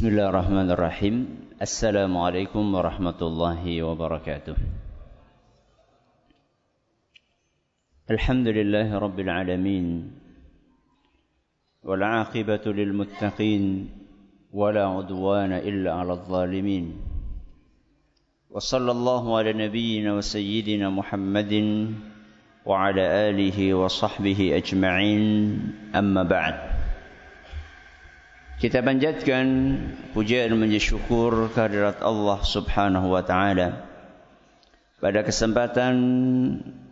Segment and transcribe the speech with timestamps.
[0.00, 1.16] بسم الله الرحمن الرحيم
[1.60, 4.56] السلام عليكم ورحمة الله وبركاته
[8.10, 9.86] الحمد لله رب العالمين
[11.84, 13.64] والعاقبة للمتقين
[14.52, 16.96] ولا عدوان إلا على الظالمين
[18.50, 21.52] وصلى الله على نبينا وسيدنا محمد
[22.64, 25.24] وعلى آله وصحبه أجمعين
[25.92, 26.69] أما بعد
[28.60, 29.46] Kita panjatkan
[30.12, 33.88] pujian menjadi syukur kehadirat Allah Subhanahu wa taala.
[35.00, 35.96] Pada kesempatan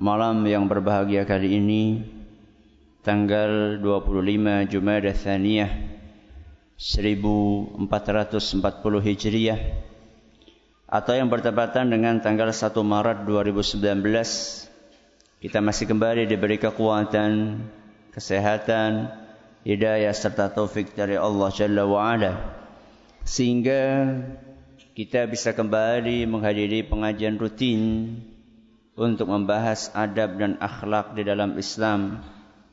[0.00, 2.08] malam yang berbahagia kali ini
[3.04, 5.68] tanggal 25 Jumadah Tsaniyah
[6.80, 7.84] 1440
[9.04, 9.60] Hijriah
[10.88, 17.60] atau yang bertepatan dengan tanggal 1 Maret 2019 kita masih kembali diberi kekuatan,
[18.16, 19.27] kesehatan,
[19.66, 22.32] hidayah serta taufik dari Allah Jalla wa'ala
[23.28, 24.08] sehingga
[24.98, 28.14] kita bisa kembali menghadiri pengajian rutin
[28.98, 32.18] untuk membahas adab dan akhlak di dalam Islam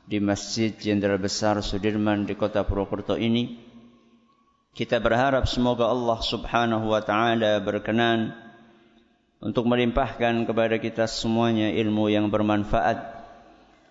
[0.06, 3.62] di Masjid Jenderal Besar Sudirman di kota Purwokerto ini.
[4.74, 8.34] Kita berharap semoga Allah Subhanahu wa taala berkenan
[9.38, 13.15] untuk melimpahkan kepada kita semuanya ilmu yang bermanfaat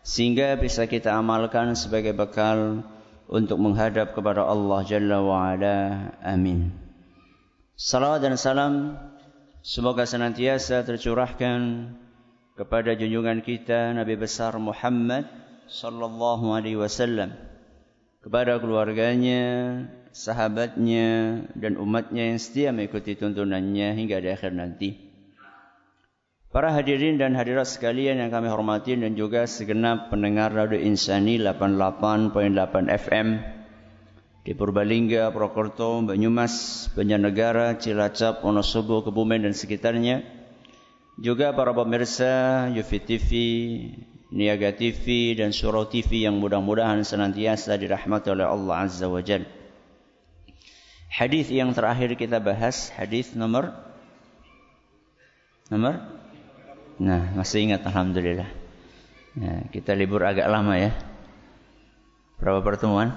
[0.06, 2.86] sehingga bisa kita amalkan sebagai bekal
[3.26, 6.14] untuk menghadap kepada Allah Jalla wa Ala.
[6.22, 6.70] Amin.
[7.74, 9.02] Salawat dan salam
[9.66, 11.90] semoga senantiasa tercurahkan
[12.54, 15.26] kepada junjungan kita Nabi besar Muhammad
[15.66, 17.34] sallallahu alaihi wasallam
[18.22, 19.44] kepada keluarganya,
[20.10, 25.05] sahabatnya dan umatnya yang setia mengikuti tuntunannya hingga di akhir nanti.
[26.56, 32.32] Para hadirin dan hadirat sekalian yang kami hormati dan juga segenap pendengar Radio Insani 88.8
[32.96, 33.28] FM
[34.48, 40.24] di Purbalingga, Purwokerto, Banyumas, Banjarnegara, Cilacap, Wonosobo, Kebumen dan sekitarnya.
[41.20, 43.30] Juga para pemirsa Yufi TV,
[44.32, 49.44] Niaga TV dan Surau TV yang mudah-mudahan senantiasa dirahmati oleh Allah Azza wa Jal.
[51.12, 53.76] Hadis yang terakhir kita bahas, hadis nomor
[55.68, 56.24] nomor
[56.96, 58.48] Nah, masih ingat Alhamdulillah.
[59.36, 60.96] Nah, kita libur agak lama ya.
[62.40, 63.12] Berapa pertemuan?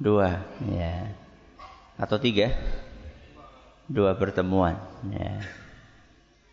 [0.00, 1.12] Dua, ya.
[2.00, 2.56] Atau tiga?
[3.84, 4.80] Dua pertemuan,
[5.12, 5.44] ya.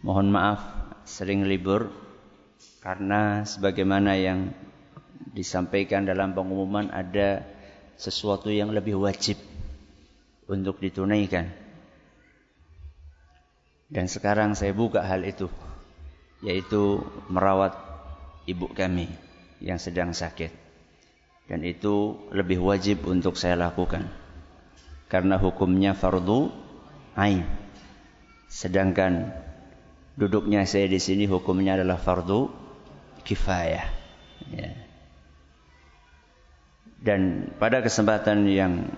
[0.04, 0.60] Mohon maaf
[1.08, 1.96] sering libur
[2.84, 4.52] karena sebagaimana yang
[5.32, 7.48] disampaikan dalam pengumuman ada
[7.96, 9.40] sesuatu yang lebih wajib
[10.52, 11.48] untuk ditunaikan.
[13.88, 15.48] Dan sekarang saya buka hal itu
[16.40, 17.76] yaitu merawat
[18.48, 19.12] ibu kami
[19.60, 20.52] yang sedang sakit.
[21.50, 24.08] Dan itu lebih wajib untuk saya lakukan.
[25.10, 26.54] Karena hukumnya fardu
[27.18, 27.42] ain.
[28.46, 29.34] Sedangkan
[30.14, 32.54] duduknya saya di sini hukumnya adalah fardu
[33.26, 33.86] kifayah.
[34.54, 34.70] Ya.
[37.00, 38.94] Dan pada kesempatan yang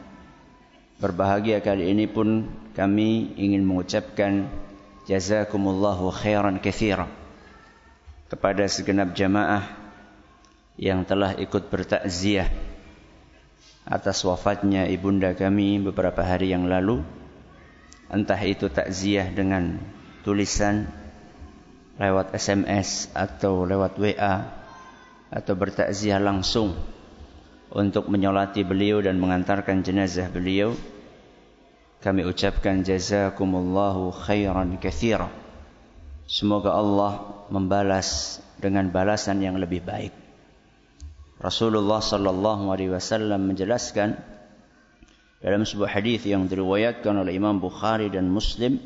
[1.00, 4.52] berbahagia kali ini pun kami ingin mengucapkan
[5.08, 7.20] jazakumullahu khairan katsiran
[8.31, 9.67] kepada segenap jamaah
[10.79, 12.47] yang telah ikut bertakziah
[13.83, 17.03] atas wafatnya ibunda kami beberapa hari yang lalu.
[18.07, 19.83] Entah itu takziah dengan
[20.23, 20.87] tulisan
[21.99, 24.47] lewat SMS atau lewat WA
[25.27, 26.71] atau bertakziah langsung
[27.71, 30.75] untuk menyolati beliau dan mengantarkan jenazah beliau
[32.03, 35.41] kami ucapkan jazakumullahu khairan katsira
[36.29, 40.13] Semoga Allah membalas dengan balasan yang lebih baik.
[41.41, 44.13] Rasulullah sallallahu alaihi wasallam menjelaskan
[45.41, 48.77] dalam sebuah hadis yang diriwayatkan oleh Imam Bukhari dan Muslim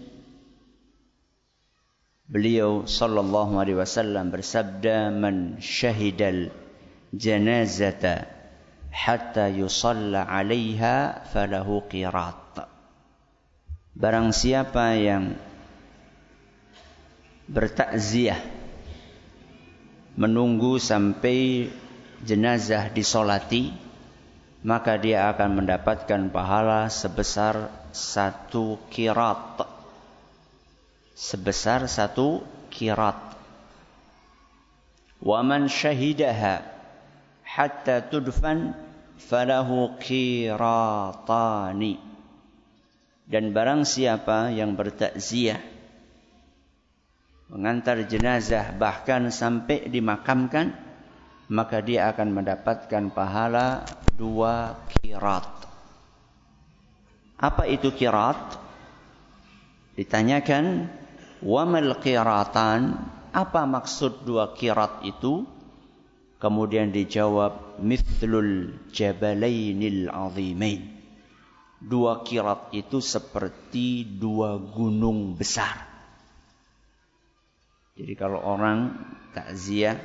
[2.31, 6.49] beliau sallallahu alaihi wasallam bersabda man syahidal
[7.11, 8.25] janazata
[8.89, 12.65] hatta yusalla 'alaiha falahu qirat
[13.93, 15.35] barang siapa yang
[17.45, 18.41] bertakziah.
[20.15, 21.67] Menunggu sampai
[22.23, 23.75] jenazah disolati
[24.65, 29.61] maka dia akan mendapatkan pahala sebesar satu kirat.
[31.13, 32.41] Sebesar satu
[32.73, 33.37] kirat.
[35.21, 36.65] Wa man syahidaha
[37.45, 38.73] hatta tudfan
[39.21, 42.01] falahu kiratani
[43.25, 45.74] dan barang siapa yang bertakziah
[47.49, 50.73] mengantar jenazah bahkan sampai dimakamkan
[51.45, 53.85] maka dia akan mendapatkan pahala
[54.17, 55.45] dua kirat.
[57.37, 58.57] Apa itu kirat?
[59.93, 60.89] Ditanyakan,
[61.45, 62.97] wamal kiratan?
[63.35, 65.45] Apa maksud dua kirat itu?
[66.39, 70.95] Kemudian dijawab, mithlul jabalainil azimain.
[71.79, 75.94] Dua kirat itu seperti dua gunung besar.
[77.95, 78.91] Jadi kalau orang
[79.31, 79.95] takziah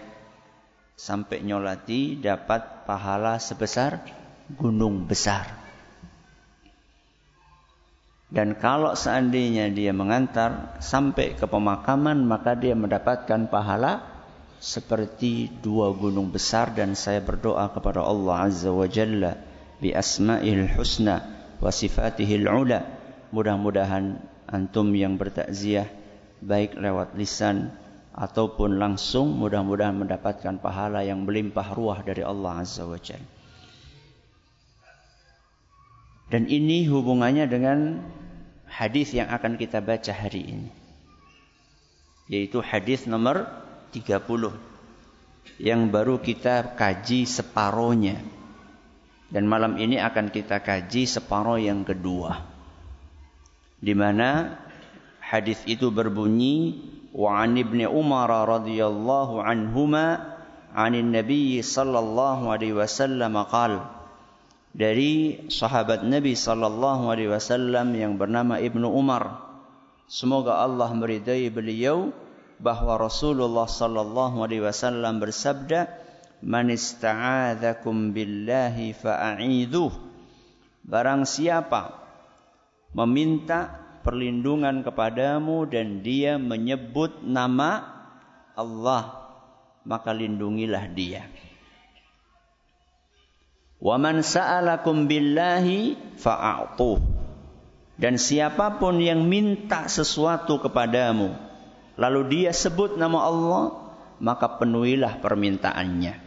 [0.94, 3.98] sampai nyolati dapat pahala sebesar
[4.54, 5.50] gunung besar.
[8.31, 14.06] Dan kalau seandainya dia mengantar sampai ke pemakaman maka dia mendapatkan pahala
[14.62, 19.34] seperti dua gunung besar dan saya berdoa kepada Allah Azza wa Jalla
[19.82, 21.26] bi asma'il husna
[21.58, 22.86] wa sifatihil ula
[23.34, 26.00] mudah-mudahan antum yang bertakziah
[26.40, 27.72] baik lewat lisan
[28.16, 33.40] ataupun langsung mudah-mudahan mendapatkan pahala yang melimpah ruah dari Allah Azza wa Jalla
[36.31, 38.06] dan ini hubungannya dengan
[38.70, 40.70] hadis yang akan kita baca hari ini.
[42.31, 43.50] Yaitu hadis nomor
[43.90, 44.22] 30
[45.58, 48.22] yang baru kita kaji separohnya.
[49.26, 52.46] Dan malam ini akan kita kaji separoh yang kedua.
[53.82, 54.54] Di mana
[55.31, 56.82] hadis itu berbunyi
[57.15, 60.35] wa an ibni Umar radhiyallahu anhuma
[60.75, 64.00] anin Nabi sallallahu alaihi wasallam qala
[64.71, 69.50] dari sahabat Nabi sallallahu alaihi wasallam yang bernama Ibnu Umar.
[70.11, 72.15] Semoga Allah meridai beliau
[72.59, 75.91] bahwa Rasulullah sallallahu alaihi wasallam bersabda,
[76.43, 79.91] "Man ista'adzakum billahi fa'idhuh."
[80.87, 81.94] Barang siapa
[82.94, 87.94] meminta perlindungan kepadamu dan dia menyebut nama
[88.58, 89.30] Allah,
[89.86, 91.30] maka lindungilah dia.
[93.78, 96.98] Wa man sa'alakum billahi fa'atuh.
[98.02, 101.30] Dan siapa pun yang minta sesuatu kepadamu,
[101.94, 106.18] lalu dia sebut nama Allah, maka penuhilah permintaannya.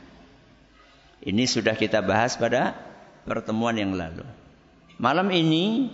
[1.20, 2.80] Ini sudah kita bahas pada
[3.28, 4.24] pertemuan yang lalu.
[5.04, 5.92] Malam ini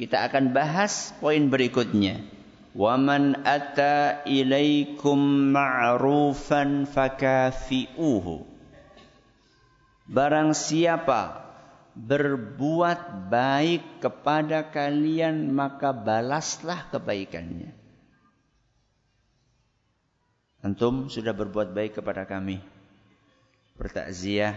[0.00, 2.24] kita akan bahas poin berikutnya.
[2.72, 8.48] Waman ata ilaikum ma'rufan fakafi'uhu.
[10.08, 11.52] Barang siapa
[11.92, 17.76] berbuat baik kepada kalian maka balaslah kebaikannya.
[20.64, 22.64] Antum sudah berbuat baik kepada kami.
[23.76, 24.56] Bertakziah,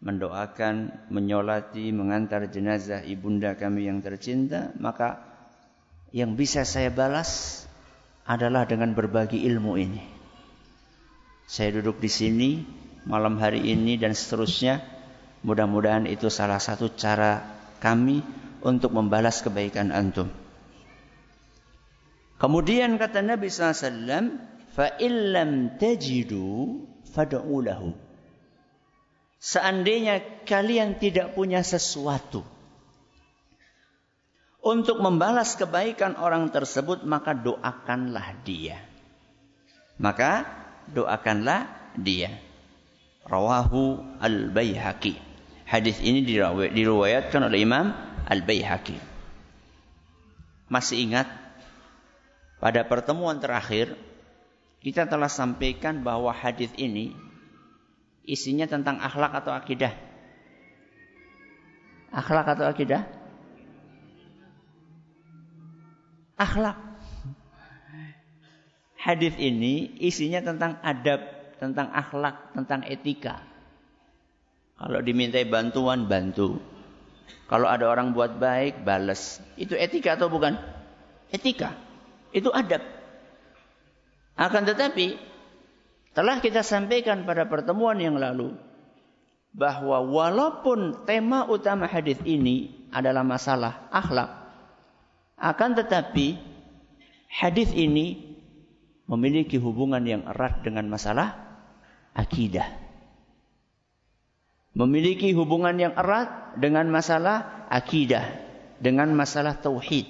[0.00, 5.24] mendoakan, menyolati, mengantar jenazah ibunda kami yang tercinta, maka
[6.12, 7.64] yang bisa saya balas
[8.28, 10.02] adalah dengan berbagi ilmu ini.
[11.46, 12.50] Saya duduk di sini
[13.06, 14.82] malam hari ini dan seterusnya.
[15.46, 17.38] Mudah-mudahan itu salah satu cara
[17.78, 18.18] kami
[18.66, 20.26] untuk membalas kebaikan antum.
[22.36, 24.42] Kemudian kata Nabi SAW,
[24.76, 26.60] فَإِلَّمْ تَجِدُوا
[27.16, 27.80] فَدَعُوا لَهُ
[29.41, 32.45] Seandainya kalian tidak punya sesuatu
[34.61, 38.77] untuk membalas kebaikan orang tersebut, maka doakanlah dia.
[39.97, 40.45] Maka
[40.85, 41.65] doakanlah
[41.97, 42.37] dia.
[43.25, 45.17] Rawahu Al-Baihaqi.
[45.65, 47.89] Hadis ini diriwayatkan oleh Imam
[48.29, 49.01] Al-Baihaqi.
[50.69, 51.25] Masih ingat
[52.61, 53.97] pada pertemuan terakhir
[54.85, 57.17] kita telah sampaikan bahwa hadis ini
[58.25, 59.93] isinya tentang akhlak atau akidah.
[62.11, 63.07] Akhlak atau akidah?
[66.35, 66.77] Akhlak.
[69.01, 73.45] Hadis ini isinya tentang adab tentang akhlak, tentang etika.
[74.81, 76.57] Kalau dimintai bantuan, bantu.
[77.45, 79.37] Kalau ada orang buat baik, balas.
[79.61, 80.57] Itu etika atau bukan?
[81.29, 81.77] Etika.
[82.33, 82.81] Itu adab.
[84.33, 85.21] Akan tetapi,
[86.11, 88.55] telah kita sampaikan pada pertemuan yang lalu,
[89.51, 94.31] bahwa walaupun tema utama hadis ini adalah masalah akhlak,
[95.35, 96.39] akan tetapi
[97.27, 98.37] hadis ini
[99.11, 101.35] memiliki hubungan yang erat dengan masalah
[102.15, 102.79] akidah.
[104.71, 108.23] Memiliki hubungan yang erat dengan masalah akidah,
[108.79, 110.07] dengan masalah tauhid.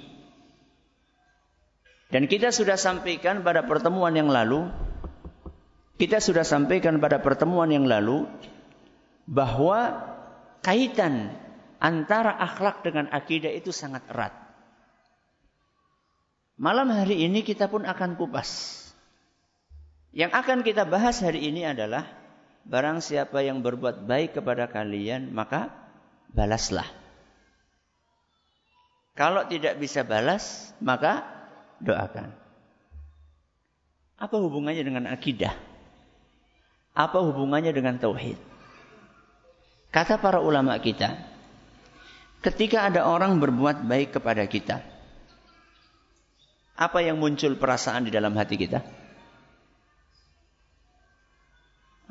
[2.13, 4.69] Dan kita sudah sampaikan pada pertemuan yang lalu,
[6.01, 8.25] kita sudah sampaikan pada pertemuan yang lalu
[9.29, 10.01] bahwa
[10.65, 11.29] kaitan
[11.77, 14.33] antara akhlak dengan akidah itu sangat erat.
[16.57, 18.81] Malam hari ini kita pun akan kupas
[20.09, 22.09] yang akan kita bahas hari ini adalah
[22.65, 25.69] barang siapa yang berbuat baik kepada kalian maka
[26.33, 26.89] balaslah.
[29.13, 31.21] Kalau tidak bisa balas, maka
[31.77, 32.33] doakan.
[34.17, 35.70] Apa hubungannya dengan akidah?
[36.91, 38.35] Apa hubungannya dengan tauhid?
[39.91, 41.19] Kata para ulama kita,
[42.43, 44.83] ketika ada orang berbuat baik kepada kita,
[46.75, 48.81] apa yang muncul perasaan di dalam hati kita?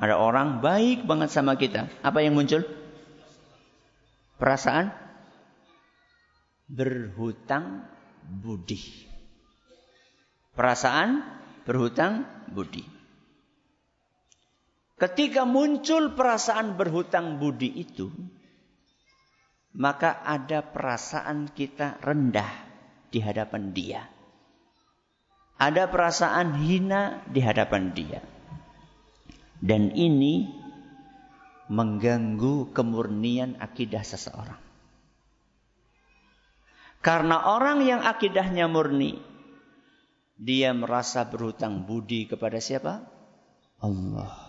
[0.01, 1.93] Ada orang baik banget sama kita.
[2.01, 2.65] Apa yang muncul?
[4.41, 4.89] Perasaan
[6.65, 7.85] berhutang
[8.25, 8.81] budi.
[10.57, 11.21] Perasaan
[11.69, 13.00] berhutang budi.
[15.01, 18.13] Ketika muncul perasaan berhutang budi itu,
[19.73, 22.53] maka ada perasaan kita rendah
[23.09, 24.05] di hadapan dia.
[25.57, 28.21] Ada perasaan hina di hadapan dia.
[29.57, 30.53] Dan ini
[31.73, 34.61] mengganggu kemurnian akidah seseorang.
[37.01, 39.17] Karena orang yang akidahnya murni,
[40.37, 43.01] dia merasa berhutang budi kepada siapa?
[43.81, 44.40] Allah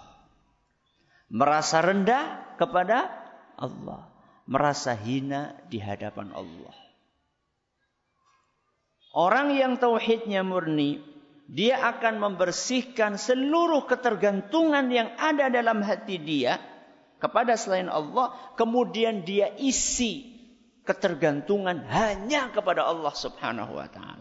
[1.31, 3.07] merasa rendah kepada
[3.55, 4.11] Allah,
[4.43, 6.75] merasa hina di hadapan Allah.
[9.15, 10.99] Orang yang tauhidnya murni,
[11.51, 16.59] dia akan membersihkan seluruh ketergantungan yang ada dalam hati dia
[17.19, 20.31] kepada selain Allah, kemudian dia isi
[20.87, 24.20] ketergantungan hanya kepada Allah Subhanahu wa taala.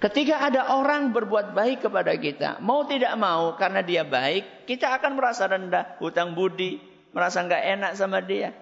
[0.00, 5.20] Ketika ada orang berbuat baik kepada kita, mau tidak mau karena dia baik, kita akan
[5.20, 6.80] merasa rendah, hutang budi,
[7.12, 8.56] merasa nggak enak sama dia.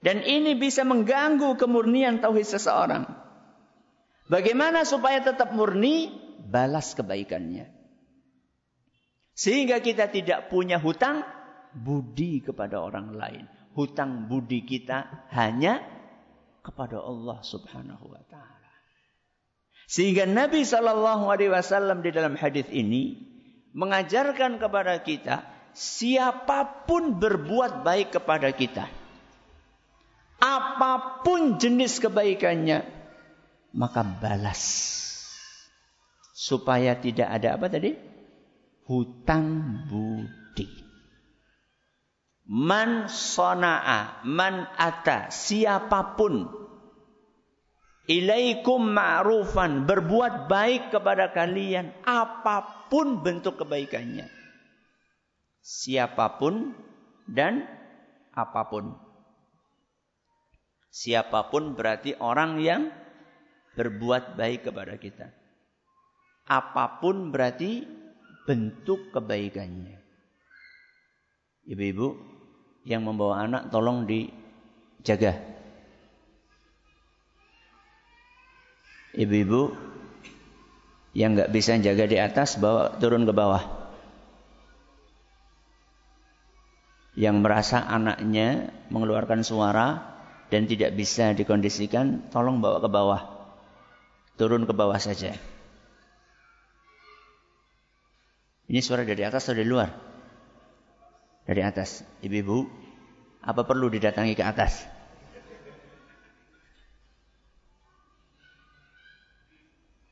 [0.00, 3.04] Dan ini bisa mengganggu kemurnian tauhid seseorang.
[4.32, 6.08] Bagaimana supaya tetap murni?
[6.46, 7.68] Balas kebaikannya.
[9.36, 11.20] Sehingga kita tidak punya hutang
[11.76, 13.44] budi kepada orang lain.
[13.76, 15.84] Hutang budi kita hanya
[16.64, 18.55] kepada Allah Subhanahu wa taala.
[19.86, 23.22] Sehingga Nabi Shallallahu Alaihi Wasallam di dalam hadis ini
[23.70, 28.90] mengajarkan kepada kita siapa pun berbuat baik kepada kita,
[30.42, 32.82] apa pun jenis kebaikannya,
[33.76, 34.62] maka balas
[36.34, 37.94] supaya tidak ada apa tadi
[38.90, 40.66] hutang budi.
[42.46, 46.65] Man sona'a, man ata, siapa pun
[48.06, 49.82] Ilaikum ma'rufan.
[49.82, 51.90] Berbuat baik kepada kalian.
[52.06, 54.30] Apa pun bentuk kebaikannya.
[55.58, 56.70] Siapa pun
[57.26, 57.66] dan
[58.30, 58.94] apa pun.
[60.94, 62.88] Siapa pun berarti orang yang
[63.74, 65.26] berbuat baik kepada kita.
[66.46, 67.82] Apa pun berarti
[68.46, 69.98] bentuk kebaikannya.
[71.66, 72.08] Ibu-ibu
[72.86, 75.55] yang membawa anak tolong dijaga
[79.16, 79.72] ibu-ibu
[81.16, 83.64] yang nggak bisa jaga di atas bawa turun ke bawah.
[87.16, 90.04] Yang merasa anaknya mengeluarkan suara
[90.52, 93.22] dan tidak bisa dikondisikan, tolong bawa ke bawah.
[94.36, 95.32] Turun ke bawah saja.
[98.68, 99.88] Ini suara dari atas atau dari luar?
[101.48, 102.04] Dari atas.
[102.20, 102.68] Ibu-ibu,
[103.40, 104.95] apa perlu didatangi ke atas?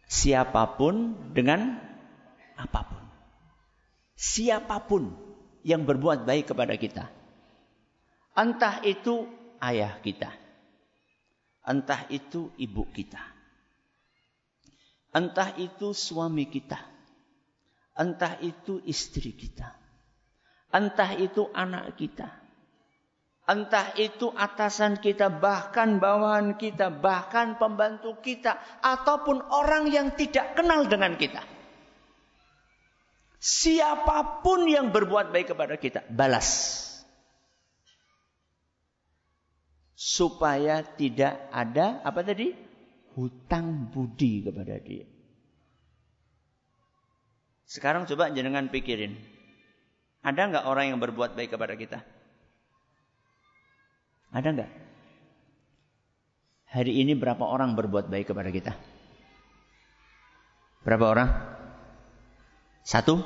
[0.09, 1.81] Siapa pun dengan
[2.55, 3.03] apa pun.
[4.15, 5.11] Siapa pun
[5.67, 7.11] yang berbuat baik kepada kita.
[8.37, 9.27] Entah itu
[9.59, 10.31] ayah kita.
[11.65, 13.23] Entah itu ibu kita.
[15.15, 16.79] Entah itu suami kita.
[17.97, 19.73] Entah itu istri kita.
[20.75, 22.44] Entah itu anak kita
[23.45, 30.89] Entah itu atasan kita, bahkan bawahan kita, bahkan pembantu kita, ataupun orang yang tidak kenal
[30.89, 31.45] dengan kita.
[33.37, 36.81] Siapa pun yang berbuat baik kepada kita, balas.
[39.93, 42.49] Supaya tidak ada, apa tadi?
[43.13, 45.05] Hutang budi kepada dia.
[47.69, 49.21] Sekarang coba jenengan pikirin.
[50.25, 52.14] Ada nggak orang yang berbuat baik kepada kita?
[54.35, 54.71] Ada enggak?
[56.75, 58.75] Hari ini berapa orang berbuat baik kepada kita?
[60.83, 61.29] Berapa orang?
[62.83, 63.23] Satu?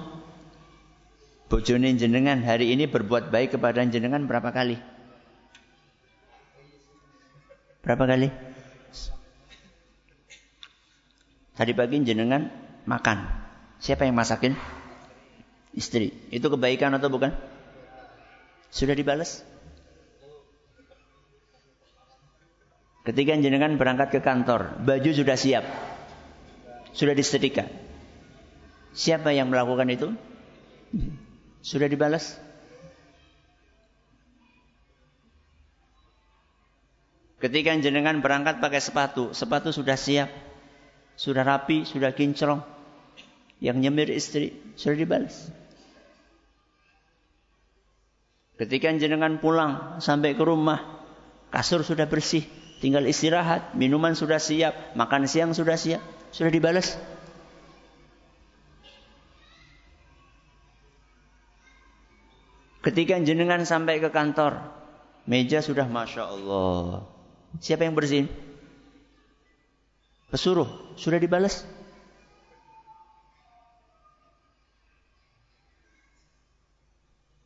[1.49, 4.77] Bojone jenengan hari ini berbuat baik kepada jenengan berapa kali?
[7.81, 8.29] Berapa kali?
[11.57, 12.53] Tadi pagi jenengan
[12.85, 13.25] makan.
[13.81, 14.53] Siapa yang masakin?
[15.73, 16.29] Istri.
[16.29, 17.33] Itu kebaikan atau bukan?
[18.69, 19.41] Sudah dibalas?
[23.09, 25.65] Ketika jenengan berangkat ke kantor, baju sudah siap.
[26.93, 27.65] Sudah disetrika.
[28.93, 30.13] Siapa yang melakukan itu?
[31.65, 32.37] Sudah dibalas?
[37.41, 40.29] Ketika jenengan berangkat pakai sepatu, sepatu sudah siap,
[41.17, 42.61] sudah rapi, sudah kinclong.
[43.57, 45.49] Yang nyemir istri sudah dibalas.
[48.61, 50.83] Ketika jenengan pulang sampai ke rumah,
[51.49, 52.45] kasur sudah bersih,
[52.79, 56.99] tinggal istirahat, minuman sudah siap, makan siang sudah siap, sudah dibalas.
[62.79, 64.63] Ketika jenengan sampai ke kantor,
[65.29, 67.05] meja sudah masya Allah.
[67.61, 68.31] Siapa yang bersihin?
[70.33, 71.67] Pesuruh sudah dibalas.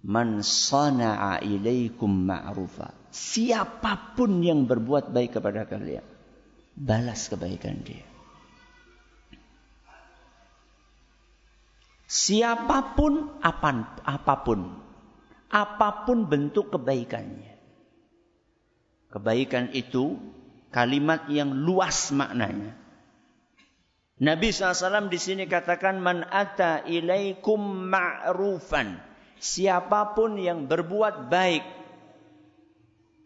[0.03, 2.91] Man sana'a ilaikum ma'rufa.
[3.13, 6.03] Siapa pun yang berbuat baik kepada kalian,
[6.75, 8.03] balas kebaikan dia.
[12.13, 14.61] Siapa pun apa pun
[15.53, 17.53] apa pun bentuk kebaikannya.
[19.13, 20.17] Kebaikan itu
[20.73, 22.73] kalimat yang luas maknanya.
[24.25, 27.61] Nabi SAW di sini katakan man ata ilaikum
[27.93, 29.12] ma'rufan.
[29.43, 31.67] Siapa pun yang berbuat baik.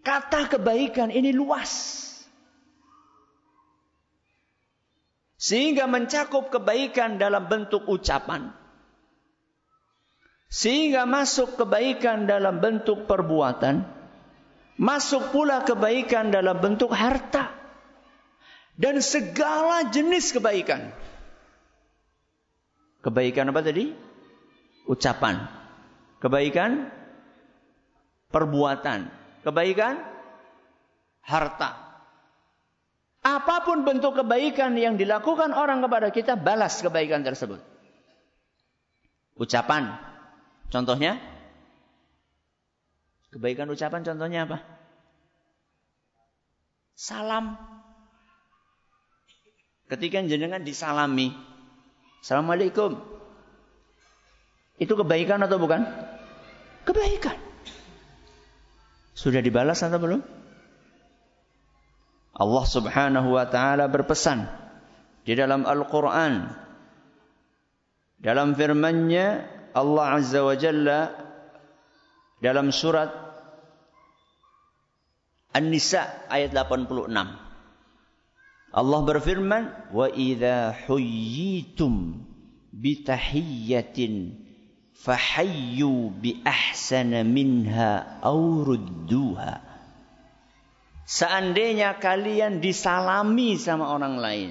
[0.01, 1.93] Kata kebaikan ini luas.
[5.37, 8.49] Sehingga mencakup kebaikan dalam bentuk ucapan.
[10.49, 13.85] Sehingga masuk kebaikan dalam bentuk perbuatan.
[14.81, 17.53] Masuk pula kebaikan dalam bentuk harta.
[18.73, 20.97] Dan segala jenis kebaikan.
[23.05, 23.93] Kebaikan apa tadi?
[24.89, 25.56] Ucapan.
[26.23, 26.91] Kebaikan
[28.33, 29.09] perbuatan.
[29.45, 30.01] Kebaikan
[31.23, 31.71] harta.
[33.27, 37.59] Apa pun bentuk kebaikan yang dilakukan orang kepada kita, balas kebaikan tersebut.
[39.37, 39.99] Ucapan,
[40.71, 41.19] Contohnya?
[43.31, 44.59] Kebaikan ucapan contohnya apa?
[46.97, 47.55] Salam.
[49.87, 51.31] Ketika jenengan disalami.
[52.25, 52.99] Assalamualaikum.
[54.77, 55.85] Itu kebaikan atau bukan?
[56.85, 57.37] Kebaikan.
[59.17, 60.21] Sudah dibalas atau belum?
[62.37, 64.45] Allah Subhanahu wa taala berpesan
[65.25, 66.53] di dalam Al-Qur'an
[68.21, 71.17] dalam firman-Nya Allah Azza wa Jalla
[72.45, 73.09] dalam surat
[75.57, 77.09] An-Nisa ayat 86.
[78.77, 82.21] Allah berfirman, "Wa idza huyyitum
[82.77, 84.45] bi tahiyyatin
[85.03, 89.61] fahayyu bi ahsana minha aw rudduha."
[91.07, 94.51] Seandainya kalian disalami sama orang lain,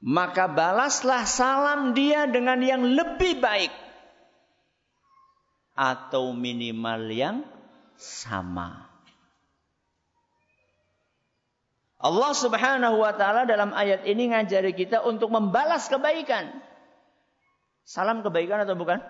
[0.00, 3.70] maka balaslah salam dia dengan yang lebih baik
[5.76, 7.36] atau minimal yang
[8.00, 8.88] sama.
[12.02, 16.50] Allah Subhanahu wa taala dalam ayat ini ngajari kita untuk membalas kebaikan.
[17.82, 19.02] Salam kebaikan atau bukan?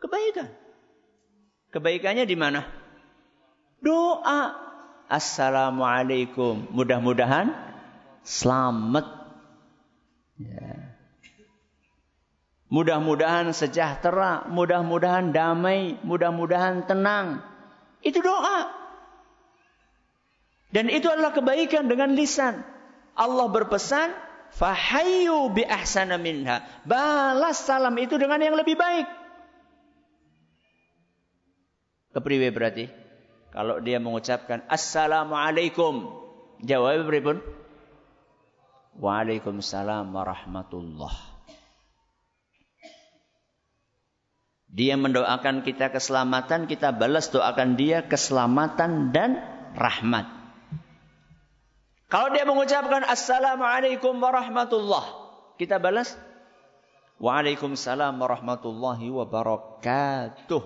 [0.00, 0.48] Kebaikan.
[1.70, 2.66] Kebaikannya di mana?
[3.80, 4.56] Doa.
[5.10, 6.70] Assalamualaikum.
[6.70, 7.50] Mudah-mudahan
[8.22, 9.20] selamat
[10.40, 10.96] Ya.
[12.70, 17.44] Mudah-mudahan sejahtera, mudah-mudahan damai, mudah-mudahan tenang.
[18.00, 18.72] Itu doa.
[20.70, 22.62] Dan itu adalah kebaikan dengan lisan.
[23.18, 24.14] Allah berpesan,
[24.54, 29.06] "Fahayyu bi ahsana minha." Balas salam itu dengan yang lebih baik.
[32.10, 32.90] Kepriwe berarti?
[33.50, 36.10] Kalau dia mengucapkan Assalamualaikum,
[36.62, 37.42] jawab beripun?
[38.98, 41.14] Waalaikumsalam warahmatullah.
[44.70, 49.42] Dia mendoakan kita keselamatan, kita balas doakan dia keselamatan dan
[49.74, 50.39] rahmat.
[52.10, 56.18] Kalau dia mengucapkan Assalamualaikum warahmatullah, kita balas
[57.22, 60.62] Waalaikumsalam warahmatullahi wabarakatuh.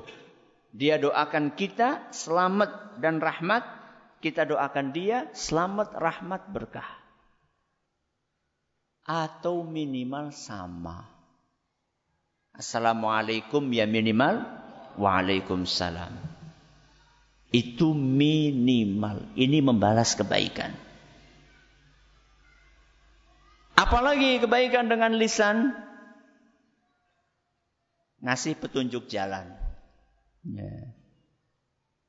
[0.73, 3.61] Dia doakan kita selamat dan rahmat,
[4.25, 6.89] kita doakan dia selamat rahmat berkah
[9.05, 11.05] atau minimal sama.
[12.57, 14.49] Assalamualaikum ya minimal
[14.97, 16.15] Waalaikumsalam.
[17.53, 19.35] Itu minimal.
[19.37, 20.84] Ini membalas kebaikan.
[23.95, 25.71] Apalagi kebaikan dengan lisan.
[28.27, 29.55] Ngasih petunjuk jalan.
[30.43, 30.91] Ya.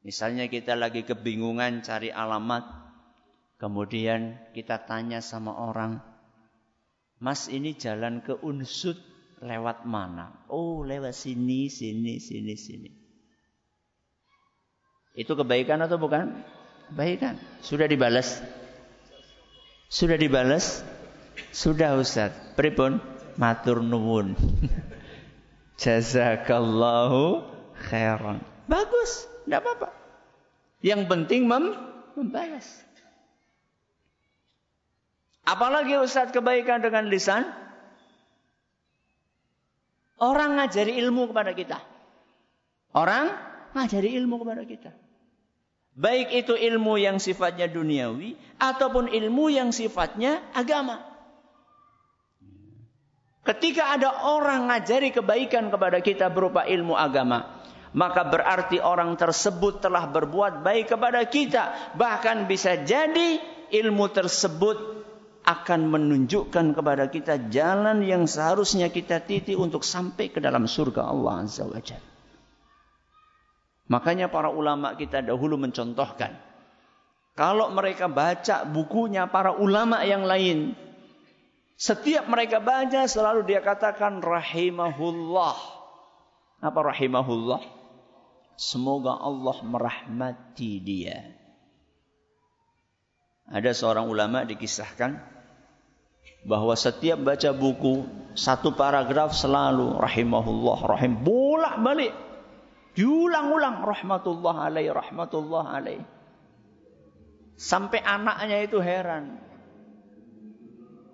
[0.02, 2.66] Misalnya kita lagi kebingungan cari alamat,
[3.62, 6.02] kemudian kita tanya sama orang,
[7.22, 8.98] Mas ini jalan ke Unsud
[9.46, 10.42] lewat mana?
[10.50, 12.90] Oh lewat sini, sini, sini, sini.
[15.14, 16.34] Itu kebaikan atau bukan?
[16.90, 17.38] Kebaikan.
[17.62, 18.42] Sudah dibalas?
[19.86, 20.95] Sudah dibalas?
[21.52, 22.36] Sudah Ustaz.
[22.56, 23.00] Pripun?
[23.36, 24.36] Matur nuwun.
[25.82, 27.44] Jazakallahu
[27.92, 28.40] khairan.
[28.66, 29.90] Bagus, tidak apa-apa.
[30.80, 31.76] Yang penting mem
[32.16, 32.66] membalas.
[35.46, 37.46] Apalagi Ustaz kebaikan dengan lisan?
[40.16, 41.78] Orang ngajari ilmu kepada kita.
[42.96, 43.30] Orang
[43.76, 44.92] ngajari ilmu kepada kita.
[45.96, 51.15] Baik itu ilmu yang sifatnya duniawi ataupun ilmu yang sifatnya agama.
[53.46, 57.62] Ketika ada orang ngajari kebaikan kepada kita berupa ilmu agama,
[57.94, 61.94] maka berarti orang tersebut telah berbuat baik kepada kita.
[61.94, 63.38] Bahkan bisa jadi
[63.70, 64.78] ilmu tersebut
[65.46, 71.46] akan menunjukkan kepada kita jalan yang seharusnya kita titi untuk sampai ke dalam surga Allah
[71.46, 72.12] Azza wa Jalla.
[73.86, 76.34] Makanya para ulama kita dahulu mencontohkan.
[77.38, 80.74] Kalau mereka baca bukunya para ulama yang lain,
[81.76, 85.58] setiap mereka baca selalu dia katakan rahimahullah.
[86.64, 87.62] Apa rahimahullah?
[88.56, 91.36] Semoga Allah merahmati dia.
[93.52, 95.20] Ada seorang ulama dikisahkan
[96.46, 98.06] bahwa setiap baca buku
[98.38, 102.14] satu paragraf selalu rahimahullah rahim bolak balik
[102.94, 106.02] diulang-ulang rahmatullah alaih rahmatullah alaih
[107.58, 109.42] sampai anaknya itu heran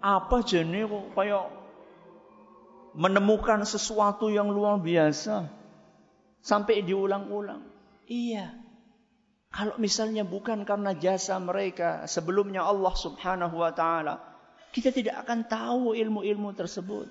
[0.01, 1.45] apa jenis kok kayak
[2.97, 5.47] menemukan sesuatu yang luar biasa
[6.41, 7.63] sampai diulang-ulang.
[8.09, 8.51] Iya.
[9.51, 14.19] Kalau misalnya bukan karena jasa mereka sebelumnya Allah Subhanahu wa taala,
[14.71, 17.07] kita tidak akan tahu ilmu-ilmu tersebut.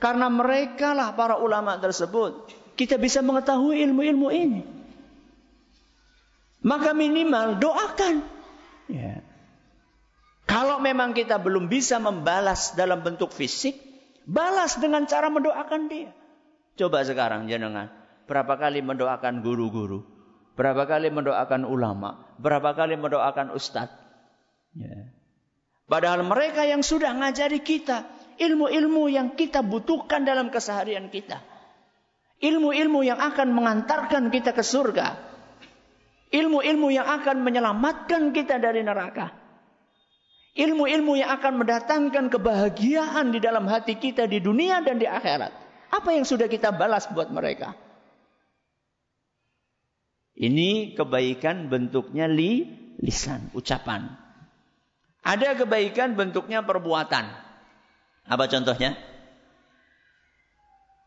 [0.00, 4.62] Karena mereka lah para ulama tersebut, kita bisa mengetahui ilmu-ilmu ini.
[6.64, 8.39] Maka minimal doakan.
[10.50, 13.78] Kalau memang kita belum bisa membalas dalam bentuk fisik,
[14.26, 16.10] balas dengan cara mendoakan dia.
[16.74, 17.86] Coba sekarang jenengan,
[18.26, 20.02] berapa kali mendoakan guru-guru,
[20.58, 23.94] berapa kali mendoakan ulama, berapa kali mendoakan ustadz.
[24.74, 25.14] Ya.
[25.86, 28.06] Padahal mereka yang sudah ngajari kita
[28.38, 31.42] ilmu-ilmu yang kita butuhkan dalam keseharian kita.
[32.40, 35.14] Ilmu-ilmu yang akan mengantarkan kita ke surga.
[36.32, 39.39] Ilmu-ilmu yang akan menyelamatkan kita dari neraka.
[40.50, 45.54] Ilmu-ilmu yang akan mendatangkan kebahagiaan di dalam hati kita di dunia dan di akhirat.
[45.94, 47.74] Apa yang sudah kita balas buat mereka?
[50.40, 52.66] Ini kebaikan bentuknya li,
[52.98, 54.10] lisan, ucapan.
[55.20, 57.28] Ada kebaikan bentuknya perbuatan.
[58.24, 58.96] Apa contohnya?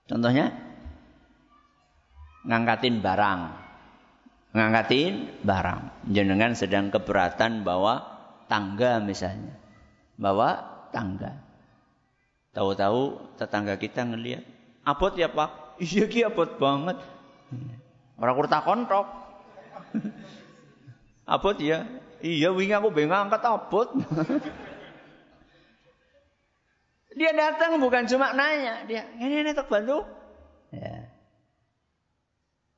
[0.06, 0.54] Contohnya?
[2.46, 3.42] Ngangkatin barang.
[4.54, 5.80] Ngangkatin barang.
[6.14, 8.13] Jenengan sedang keberatan bahwa
[8.48, 9.54] tangga misalnya.
[10.18, 11.34] Bawa tangga.
[12.54, 14.46] Tahu-tahu tetangga kita ngelihat,
[14.86, 17.02] "Abot ya, Pak?" "Iya, ki abot banget."
[18.22, 19.10] Orang kurta kontok.
[21.34, 21.90] abot ya?
[22.22, 23.90] Iya, wingi aku bengang angkat abot.
[27.18, 30.06] dia datang bukan cuma nanya, dia, "Ini ini tak bantu?"
[30.70, 31.10] Ya.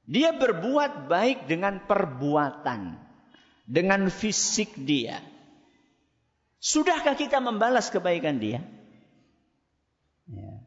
[0.06, 2.96] Dia berbuat baik dengan perbuatan,
[3.68, 5.35] dengan fisik dia.
[6.66, 8.66] Sudahkah kita membalas kebaikan dia?
[10.26, 10.66] Ya.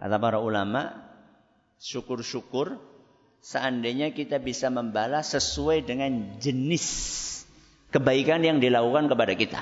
[0.00, 0.96] Kata para ulama,
[1.76, 2.80] syukur-syukur
[3.44, 6.86] seandainya kita bisa membalas sesuai dengan jenis
[7.92, 9.60] kebaikan yang dilakukan kepada kita.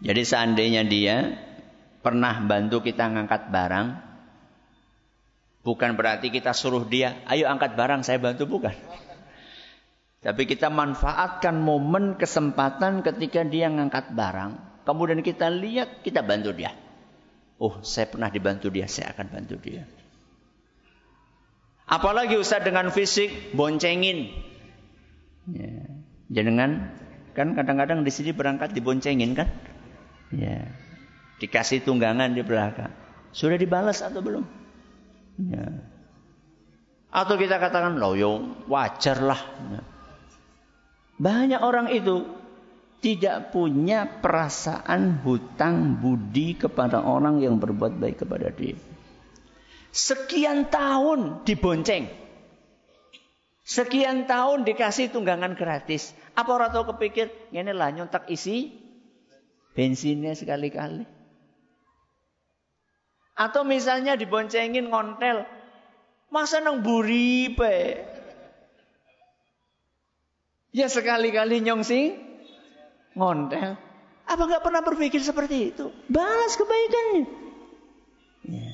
[0.00, 1.36] Jadi seandainya dia
[2.00, 3.88] pernah bantu kita ngangkat barang,
[5.60, 8.72] bukan berarti kita suruh dia, ayo angkat barang saya bantu, bukan.
[10.20, 14.84] Tapi kita manfaatkan momen kesempatan ketika dia ngangkat barang.
[14.84, 16.76] Kemudian kita lihat, kita bantu dia.
[17.56, 19.88] Oh, saya pernah dibantu dia, saya akan bantu dia.
[21.88, 24.28] Apalagi Ustaz dengan fisik, boncengin.
[25.56, 25.88] Ya.
[26.30, 26.92] Jangan
[27.32, 29.48] kan kadang-kadang di sini berangkat diboncengin kan?
[30.36, 30.68] Ya.
[31.40, 32.92] Dikasih tunggangan di belakang.
[33.32, 34.44] Sudah dibalas atau belum?
[35.48, 35.80] Ya.
[37.08, 39.40] Atau kita katakan, loh yo wajar lah.
[39.72, 39.82] Ya.
[41.20, 42.24] Banyak orang itu
[43.04, 48.76] tidak punya perasaan hutang budi kepada orang yang berbuat baik kepada dia.
[49.92, 52.08] Sekian tahun dibonceng.
[53.68, 56.16] Sekian tahun dikasih tunggangan gratis.
[56.32, 58.72] Apa orang tahu kepikir, ini lah nyontak isi
[59.76, 61.04] bensinnya sekali-kali.
[63.36, 65.44] Atau misalnya diboncengin ngontel.
[66.32, 67.52] Masa nang buri?
[70.70, 72.14] Ya sekali-kali nyongsi
[73.18, 73.74] ngontel.
[74.30, 75.90] Apa nggak pernah berpikir seperti itu?
[76.06, 77.24] Balas kebaikannya.
[78.46, 78.70] Ya.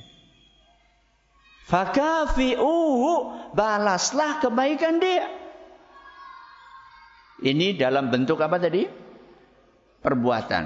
[1.66, 3.12] Fakafi'uhu
[3.56, 5.26] balaslah kebaikan dia.
[7.40, 8.84] Ini dalam bentuk apa tadi?
[10.00, 10.64] Perbuatan,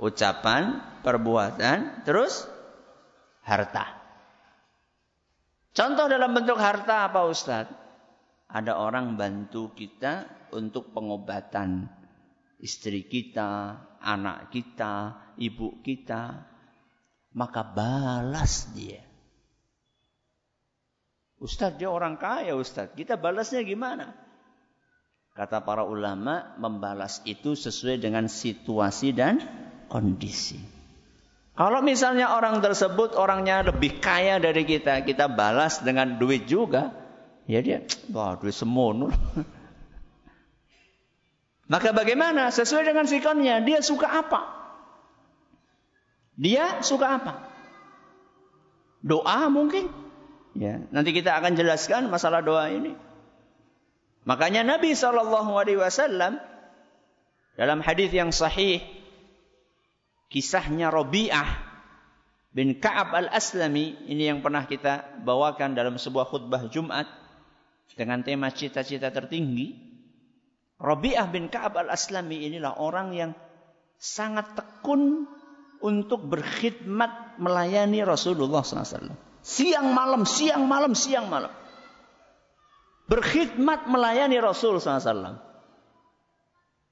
[0.00, 2.48] ucapan, perbuatan, terus
[3.44, 3.98] harta.
[5.76, 7.68] Contoh dalam bentuk harta apa Ustaz?
[8.48, 11.88] Ada orang bantu kita untuk pengobatan
[12.58, 16.46] istri kita, anak kita, ibu kita.
[17.34, 19.04] Maka balas dia.
[21.38, 22.98] Ustadz dia orang kaya Ustadz.
[22.98, 24.10] Kita balasnya gimana?
[25.38, 29.38] Kata para ulama membalas itu sesuai dengan situasi dan
[29.86, 30.58] kondisi.
[31.54, 36.90] Kalau misalnya orang tersebut orangnya lebih kaya dari kita, kita balas dengan duit juga,
[37.46, 39.10] ya dia, wah duit semono.
[41.68, 42.48] Maka bagaimana?
[42.48, 44.40] Sesuai dengan sikonnya, dia suka apa?
[46.34, 47.34] Dia suka apa?
[49.04, 49.92] Doa mungkin?
[50.58, 52.96] Ya, nanti kita akan jelaskan masalah doa ini.
[54.26, 56.40] Makanya Nabi Shallallahu Alaihi Wasallam
[57.56, 58.84] dalam hadis yang sahih
[60.28, 61.48] kisahnya Robiah
[62.52, 67.08] bin Kaab al Aslami ini yang pernah kita bawakan dalam sebuah khutbah Jumat
[67.96, 69.87] dengan tema cita-cita tertinggi.
[70.78, 73.30] Robiah bin Kaab al Aslami inilah orang yang
[73.98, 75.26] sangat tekun
[75.82, 79.14] untuk berkhidmat melayani Rasulullah SAW.
[79.42, 81.50] Siang malam, siang malam, siang malam.
[83.08, 85.40] Berkhidmat melayani Rasul SAW.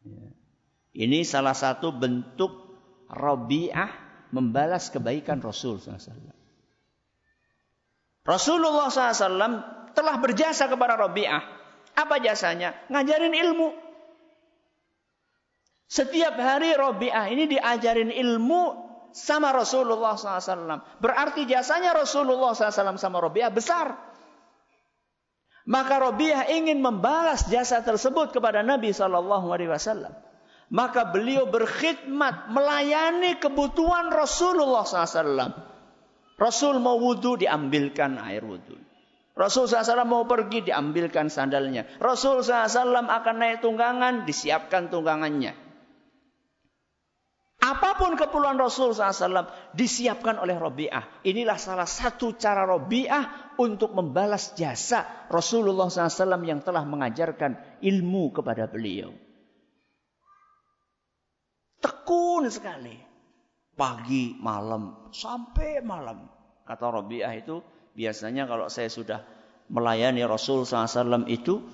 [0.06, 0.28] Ya.
[0.96, 2.50] Ini salah satu bentuk
[3.12, 3.92] Rabi'ah
[4.32, 6.32] membalas kebaikan Rasul SAW.
[8.26, 11.44] Rasulullah SAW telah berjasa kepada Rabi'ah.
[11.96, 12.76] Apa jasanya?
[12.92, 13.72] Ngajarin ilmu.
[15.88, 18.62] Setiap hari Rabi'ah ini diajarin ilmu
[19.16, 21.00] sama Rasulullah SAW.
[21.00, 23.96] Berarti jasanya Rasulullah SAW sama Robiah besar.
[25.66, 30.12] Maka Robiah ingin membalas jasa tersebut kepada Nabi SAW.
[30.66, 35.54] Maka beliau berkhidmat melayani kebutuhan Rasulullah SAW.
[36.36, 38.76] Rasul mau wudhu diambilkan air wudhu.
[39.36, 41.84] Rasul SAW mau pergi diambilkan sandalnya.
[42.00, 45.52] Rasul SAW akan naik tunggangan disiapkan tunggangannya.
[47.60, 51.20] Apa pun keperluan Rasul SAW disiapkan oleh Robi'ah.
[51.28, 58.64] Inilah salah satu cara Robi'ah untuk membalas jasa Rasulullah SAW yang telah mengajarkan ilmu kepada
[58.72, 59.12] beliau.
[61.84, 62.96] Tekun sekali.
[63.76, 66.24] Pagi, malam, sampai malam.
[66.64, 67.60] Kata Robi'ah itu
[67.96, 69.24] biasanya kalau saya sudah
[69.72, 71.64] melayani Rasul SAW itu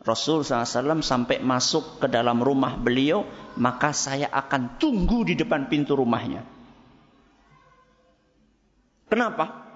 [0.00, 3.24] Rasul SAW sampai masuk ke dalam rumah beliau,
[3.60, 6.40] maka saya akan tunggu di depan pintu rumahnya.
[9.12, 9.68] Kenapa?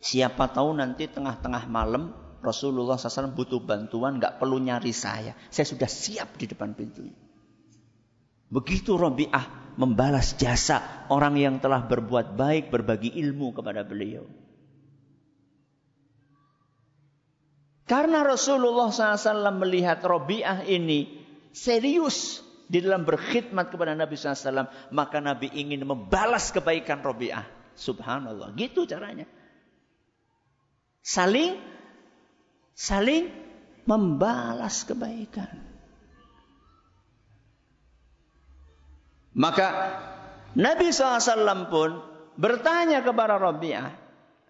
[0.00, 5.36] Siapa tahu nanti tengah-tengah malam Rasulullah SAW butuh bantuan, nggak perlu nyari saya.
[5.52, 7.20] Saya sudah siap di depan pintunya.
[8.48, 14.24] Begitu Robi'ah membalas jasa orang yang telah berbuat baik, berbagi ilmu kepada beliau.
[17.90, 21.10] Karena Rasulullah SAW melihat Robiah ini
[21.50, 22.38] serius
[22.70, 27.42] di dalam berkhidmat kepada Nabi SAW, maka Nabi ingin membalas kebaikan Robiah.
[27.74, 29.26] Subhanallah, gitu caranya.
[31.02, 31.58] Saling,
[32.78, 33.26] saling
[33.90, 35.50] membalas kebaikan.
[39.34, 39.68] Maka
[40.54, 41.90] Nabi SAW pun
[42.38, 43.90] bertanya kepada Robiah,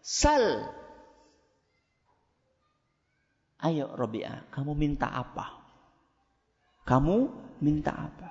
[0.05, 0.80] Sal
[3.61, 5.53] Ayo Robi'ah, kamu minta apa?
[6.89, 7.17] Kamu
[7.61, 8.31] minta apa?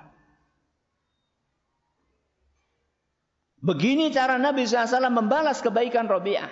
[3.60, 6.50] Begini cara Nabi SAW membalas kebaikan Robi'ah.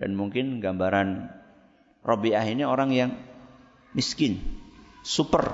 [0.00, 1.28] Dan mungkin gambaran
[2.00, 3.10] Robi'ah ini orang yang
[3.92, 4.40] miskin.
[5.04, 5.44] Super.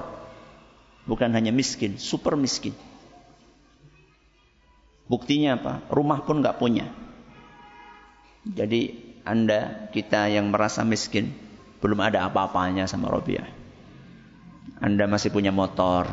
[1.07, 2.75] Bukan hanya miskin, super miskin.
[5.07, 5.75] Buktinya apa?
[5.91, 6.91] Rumah pun nggak punya.
[8.47, 11.35] Jadi anda, kita yang merasa miskin,
[11.83, 13.51] belum ada apa-apanya sama Robiah.
[14.79, 16.07] Anda masih punya motor,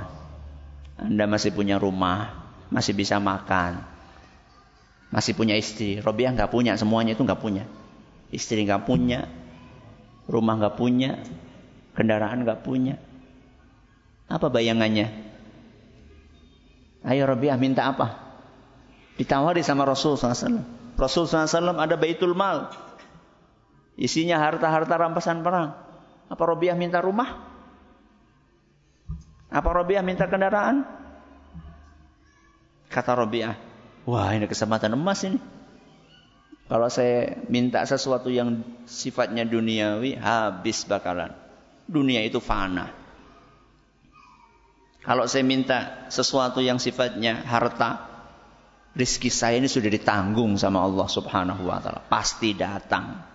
[0.98, 2.34] Anda masih punya rumah,
[2.74, 3.86] masih bisa makan,
[5.14, 6.02] masih punya istri.
[6.02, 7.70] Robiah nggak punya, semuanya itu nggak punya.
[8.34, 9.30] Istri nggak punya,
[10.24, 11.20] Rumah nggak punya,
[12.00, 12.96] kendaraan nggak punya.
[14.32, 15.12] Apa bayangannya?
[17.04, 18.40] Ayo Rabi'ah minta apa?
[19.20, 20.64] Ditawari sama Rasul SAW.
[20.96, 22.72] Rasul SAW ada baitul mal.
[23.94, 25.78] Isinya harta-harta rampasan perang.
[26.30, 27.46] Apa Rabi'ah minta rumah?
[29.54, 30.82] Apa Rabi'ah minta kendaraan?
[32.90, 33.56] Kata Rabi'ah,
[34.10, 35.38] wah ini kesempatan emas ini.
[36.66, 41.36] Kalau saya minta sesuatu yang sifatnya duniawi, habis bakalan.
[41.86, 42.90] Dunia itu fana.
[45.04, 48.08] Kalau saya minta sesuatu yang sifatnya harta,
[48.96, 52.08] rizki saya ini sudah ditanggung sama Allah subhanahu wa ta'ala.
[52.08, 53.33] Pasti datang.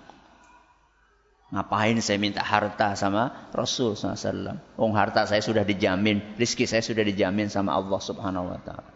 [1.48, 4.60] Ngapain saya minta harta sama Rasul SAW?
[4.76, 8.92] Oh harta saya sudah dijamin, rizki saya sudah dijamin sama Allah subhanahu wa ta'ala.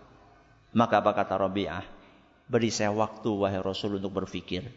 [0.77, 1.85] Maka apa kata Rabi'ah?
[2.53, 4.69] Beri saya waktu wahai Rasul untuk berfikir.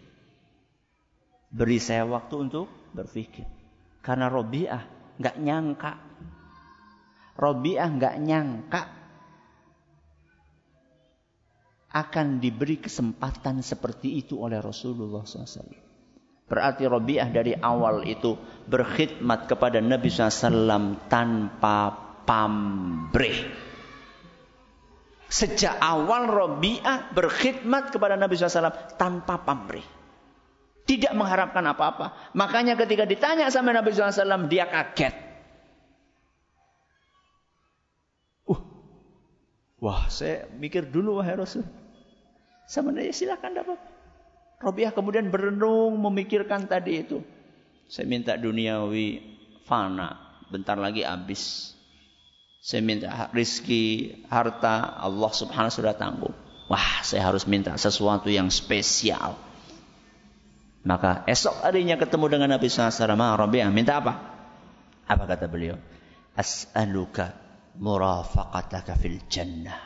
[1.51, 3.43] Beri saya waktu untuk berfikir.
[3.99, 4.83] Karena Robiah
[5.19, 5.93] nggak nyangka.
[7.35, 8.81] Robiah nggak nyangka
[11.95, 15.84] akan diberi kesempatan seperti itu oleh Rasulullah SAW.
[16.45, 18.37] Berarti Robiah dari awal itu
[18.69, 21.77] berkhidmat kepada Nabi SAW tanpa
[22.21, 23.65] pamrih.
[25.25, 29.83] Sejak awal Robi'ah berkhidmat kepada Nabi SAW tanpa pamrih.
[30.85, 32.13] Tidak mengharapkan apa-apa.
[32.37, 35.17] Makanya ketika ditanya sama Nabi SAW, dia kaget.
[38.45, 38.61] Uh,
[39.81, 41.65] wah saya mikir dulu wahai Rasul.
[42.69, 43.94] Sama dia silakan dapat.
[44.59, 47.19] Robiah kemudian berenung memikirkan tadi itu.
[47.85, 49.21] Saya minta duniawi
[49.67, 50.41] fana.
[50.49, 51.73] Bentar lagi habis.
[52.65, 56.33] Saya minta rizki, harta, Allah subhanahu sudah tanggung.
[56.65, 59.37] Wah, saya harus minta sesuatu yang spesial.
[60.81, 62.97] Maka esok harinya ketemu dengan Nabi SAW.
[63.13, 64.13] Rabi'ah, minta apa?
[65.05, 65.77] Apa kata beliau?
[66.33, 67.37] As'aluka
[67.77, 69.77] murafaqataka fil jannah.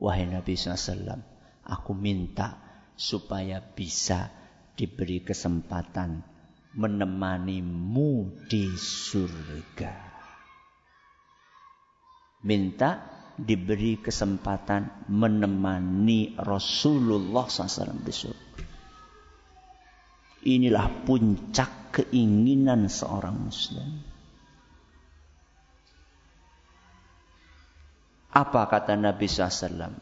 [0.00, 1.20] Wahai Nabi SAW,
[1.64, 2.69] aku minta
[3.00, 4.28] supaya bisa
[4.76, 6.20] diberi kesempatan
[6.76, 10.10] menemanimu di surga
[12.44, 13.00] minta
[13.40, 18.64] diberi kesempatan menemani Rasulullah SAW di surga.
[20.40, 23.88] Inilah puncak keinginan seorang muslim.
[28.30, 29.92] Apa kata Nabi SAW?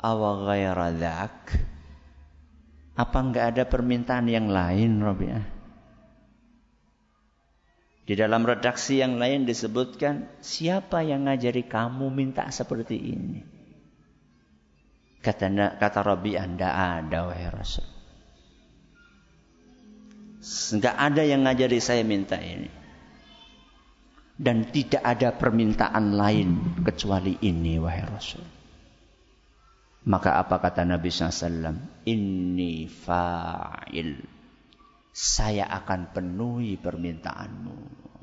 [0.00, 0.88] Awa ghaira
[2.96, 5.44] Apa enggak ada permintaan yang lain, Rabi'ah?
[8.06, 13.40] Di dalam redaksi yang lain disebutkan, siapa yang ngajari kamu minta seperti ini?
[15.20, 16.70] Kata, kata Rabbi anda
[17.02, 17.84] ada wahai Rasul.
[20.78, 22.70] Enggak ada yang ngajari saya minta ini.
[24.38, 28.55] Dan tidak ada permintaan lain kecuali ini wahai Rasul.
[30.06, 32.06] Maka apa kata Nabi SAW?
[32.06, 34.36] Inni fa'il
[35.16, 37.76] saya akan penuhi permintaanmu.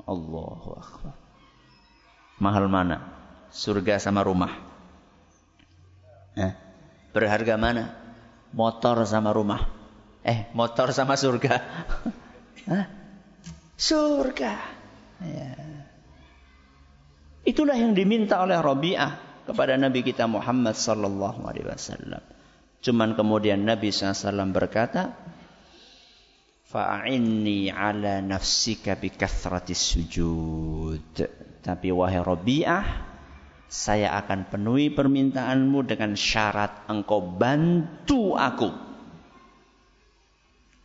[0.06, 1.14] Allahu Akbar.
[2.38, 3.02] Mahal mana?
[3.50, 4.54] Surga sama rumah.
[6.38, 6.54] Eh,
[7.10, 7.98] berharga mana?
[8.54, 9.66] Motor sama rumah.
[10.22, 11.58] Eh, motor sama surga.
[13.90, 14.54] Surga.
[15.18, 15.54] Ya.
[17.42, 22.24] Itulah yang diminta oleh Rabi'ah kepada Nabi kita Muhammad sallallahu alaihi wasallam.
[22.84, 25.16] Cuman kemudian Nabi SAW berkata,
[26.68, 29.08] fa'inni ala nafsika bi
[29.72, 31.16] sujud.
[31.64, 32.84] Tapi wahai Rabi'ah,
[33.64, 38.68] saya akan penuhi permintaanmu dengan syarat engkau bantu aku.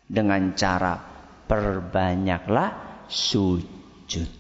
[0.08, 1.04] Dengan cara
[1.52, 4.32] perbanyaklah sujud.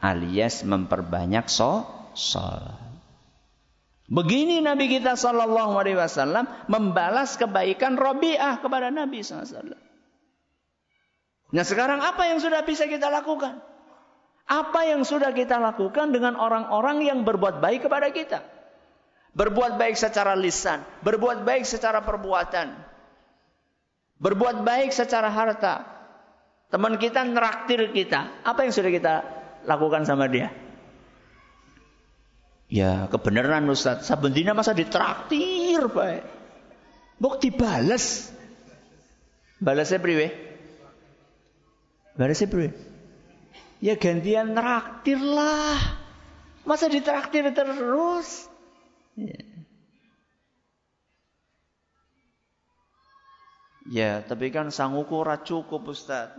[0.00, 1.84] Alias memperbanyak so,
[2.16, 2.91] salat.
[4.10, 9.78] Begini Nabi kita Sallallahu Alaihi Wasallam membalas kebaikan Rabi'ah kepada Nabi Wasallam.
[11.52, 13.60] Nah sekarang apa yang sudah bisa kita lakukan?
[14.48, 18.40] Apa yang sudah kita lakukan dengan orang-orang yang berbuat baik kepada kita?
[19.32, 22.76] Berbuat baik secara lisan, berbuat baik secara perbuatan,
[24.20, 25.88] berbuat baik secara harta.
[26.68, 29.14] Teman kita neraktir kita, apa yang sudah kita
[29.64, 30.61] lakukan sama dia?
[32.72, 36.24] Ya kebenaran Ustaz, sabendina masa ditraktir baik.
[37.20, 38.32] Buk dibales.
[39.60, 40.32] Balasnya priwe?
[42.16, 42.72] Balasnya bro.
[43.84, 46.00] Ya gantian traktir lah.
[46.64, 48.48] Masa ditraktir terus?
[49.20, 49.44] Ya.
[53.92, 56.32] Ya, tapi kan sanguku ora cukup Ustaz.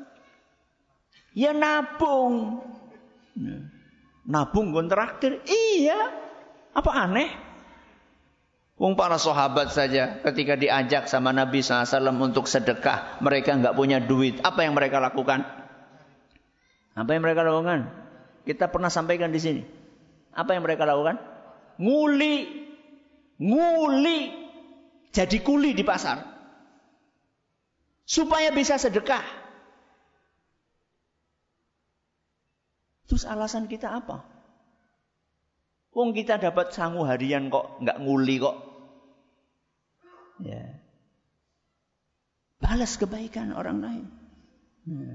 [1.37, 2.65] Ya nabung.
[3.37, 3.69] Ya.
[4.25, 5.45] Nabung gon traktir.
[5.45, 6.22] Iya.
[6.73, 7.29] Apa aneh?
[8.81, 14.41] Wong para sahabat saja ketika diajak sama Nabi SAW untuk sedekah, mereka nggak punya duit.
[14.41, 15.45] Apa yang mereka lakukan?
[16.97, 17.89] Apa yang mereka lakukan?
[18.43, 19.61] Kita pernah sampaikan di sini.
[20.33, 21.21] Apa yang mereka lakukan?
[21.77, 22.65] Nguli,
[23.37, 24.19] nguli,
[25.13, 26.25] jadi kuli di pasar,
[28.09, 29.21] supaya bisa sedekah.
[33.05, 34.32] Terus alasan kita apa?
[35.93, 38.57] Wong kita dapat sangu harian kok, nggak nguli kok.
[40.41, 40.81] Ya.
[42.57, 44.05] Balas kebaikan orang lain.
[44.89, 45.13] Ya.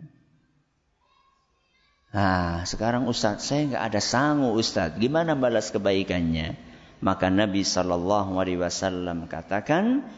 [2.09, 4.97] Nah, sekarang Ustadz, saya nggak ada sangu Ustadz.
[4.97, 6.57] Gimana balas kebaikannya?
[7.05, 10.09] Maka Nabi Shallallahu Alaihi Wasallam katakan,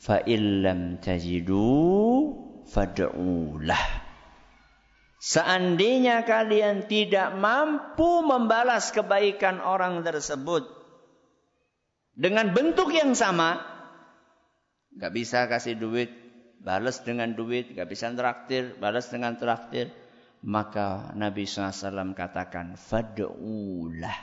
[0.00, 2.32] fa illam tajidu
[2.66, 4.01] fad'ulah.
[5.22, 10.66] Seandainya kalian tidak mampu membalas kebaikan orang tersebut
[12.18, 13.62] dengan bentuk yang sama,
[14.98, 16.10] nggak bisa kasih duit,
[16.58, 19.94] balas dengan duit, nggak bisa traktir, balas dengan traktir,
[20.42, 24.18] maka Nabi SAW katakan, fad'ulah,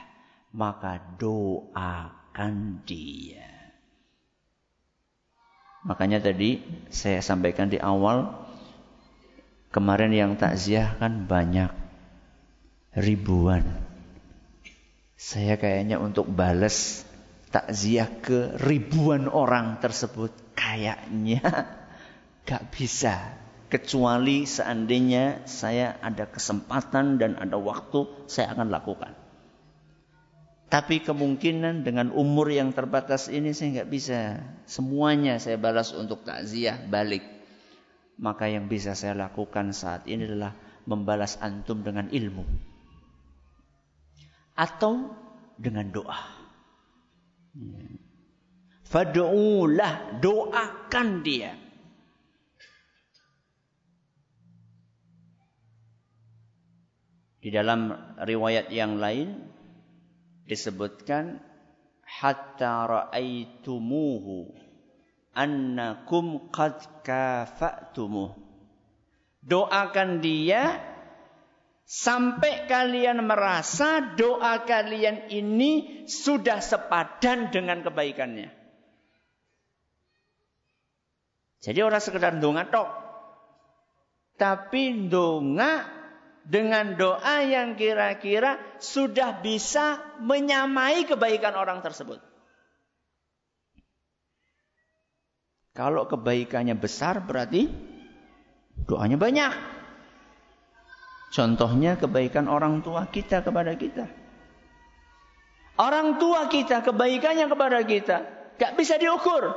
[0.52, 3.48] maka doakan dia.
[5.80, 6.60] Makanya tadi
[6.92, 8.49] saya sampaikan di awal,
[9.70, 11.70] Kemarin yang takziah kan banyak.
[12.98, 13.62] Ribuan.
[15.14, 17.06] Saya kayaknya untuk bales
[17.54, 20.34] takziah ke ribuan orang tersebut.
[20.58, 21.38] Kayaknya
[22.50, 23.38] gak bisa.
[23.70, 29.14] Kecuali seandainya saya ada kesempatan dan ada waktu, saya akan lakukan.
[30.66, 36.78] Tapi kemungkinan dengan umur yang terbatas ini saya nggak bisa semuanya saya balas untuk takziah
[36.78, 37.39] balik
[38.20, 40.52] maka yang bisa saya lakukan saat ini adalah
[40.84, 42.44] membalas antum dengan ilmu
[44.60, 45.08] atau
[45.56, 46.20] dengan doa.
[48.84, 51.56] Fad'ulah, doakan dia.
[57.40, 57.88] Di dalam
[58.20, 59.48] riwayat yang lain
[60.44, 61.40] disebutkan
[62.04, 64.69] hatta ra'aitumuhu
[65.34, 68.34] annakum qad kafa'tumuh.
[69.40, 70.78] Doakan dia
[71.90, 78.52] sampai kalian merasa doa kalian ini sudah sepadan dengan kebaikannya.
[81.60, 82.88] Jadi orang sekedar donga tok.
[84.40, 85.84] Tapi donga
[86.48, 92.29] dengan doa yang kira-kira sudah bisa menyamai kebaikan orang tersebut.
[95.80, 97.72] Kalau kebaikannya besar berarti
[98.84, 99.48] doanya banyak.
[101.32, 104.04] Contohnya kebaikan orang tua kita kepada kita.
[105.80, 108.16] Orang tua kita kebaikannya kepada kita
[108.60, 109.56] gak bisa diukur.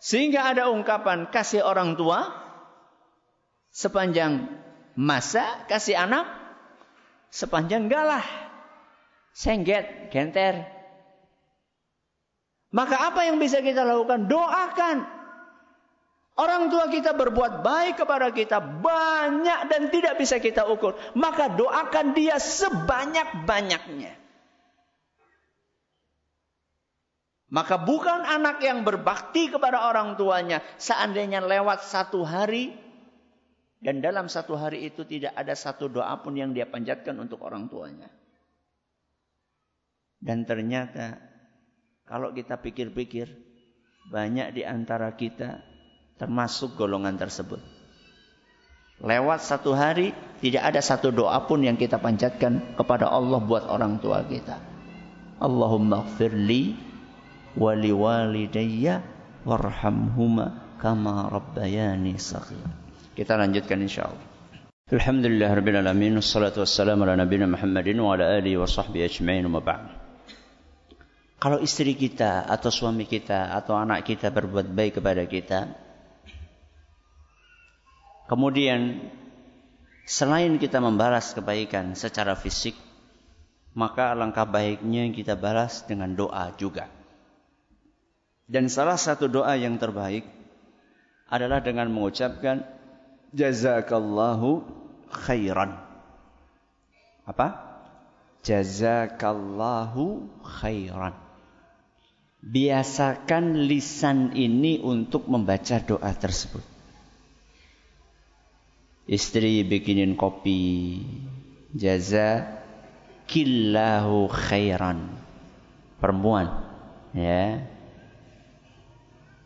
[0.00, 2.32] Sehingga ada ungkapan kasih orang tua
[3.68, 4.48] sepanjang
[4.96, 6.24] masa kasih anak
[7.28, 8.24] sepanjang galah.
[9.36, 10.64] Sengget, genter,
[12.72, 14.32] maka apa yang bisa kita lakukan?
[14.32, 15.04] Doakan.
[16.32, 20.96] Orang tua kita berbuat baik kepada kita banyak dan tidak bisa kita ukur.
[21.12, 24.16] Maka doakan dia sebanyak-banyaknya.
[27.52, 30.64] Maka bukan anak yang berbakti kepada orang tuanya.
[30.80, 32.72] Seandainya lewat satu hari.
[33.82, 37.68] Dan dalam satu hari itu tidak ada satu doa pun yang dia panjatkan untuk orang
[37.68, 38.08] tuanya.
[40.16, 41.31] Dan ternyata
[42.12, 43.24] kalau kita pikir-pikir,
[44.12, 45.64] banyak di antara kita
[46.20, 47.56] termasuk golongan tersebut.
[49.00, 50.12] Lewat satu hari,
[50.44, 54.60] tidak ada satu doa pun yang kita panjatkan kepada Allah buat orang tua kita.
[55.40, 56.76] Allahumma gfirli
[57.56, 59.00] wali walidayya
[59.48, 62.60] warhamhuma kama rabbayani saghir.
[63.16, 64.28] Kita lanjutkan insyaallah.
[64.92, 69.64] Alhamdulillah rabbil alamin wassalatu wassalamu ala nabiyina Muhammadin wa ala alihi wa sahbihi ajma'in wa
[69.64, 70.01] ba'd.
[71.42, 75.74] Kalau istri kita atau suami kita atau anak kita berbuat baik kepada kita,
[78.30, 79.10] kemudian
[80.06, 82.78] selain kita membalas kebaikan secara fisik,
[83.74, 86.86] maka alangkah baiknya kita balas dengan doa juga.
[88.46, 90.22] Dan salah satu doa yang terbaik
[91.26, 92.62] adalah dengan mengucapkan
[93.34, 94.62] jazakallahu
[95.10, 95.74] khairan.
[97.26, 97.66] Apa?
[98.46, 101.31] Jazakallahu khairan.
[102.42, 106.66] Biasakan lisan ini untuk membaca doa tersebut.
[109.06, 111.06] Istri bikinin kopi.
[111.70, 112.58] Jaza
[113.30, 115.14] killahu khairan.
[116.02, 116.66] Perempuan.
[117.14, 117.62] Ya.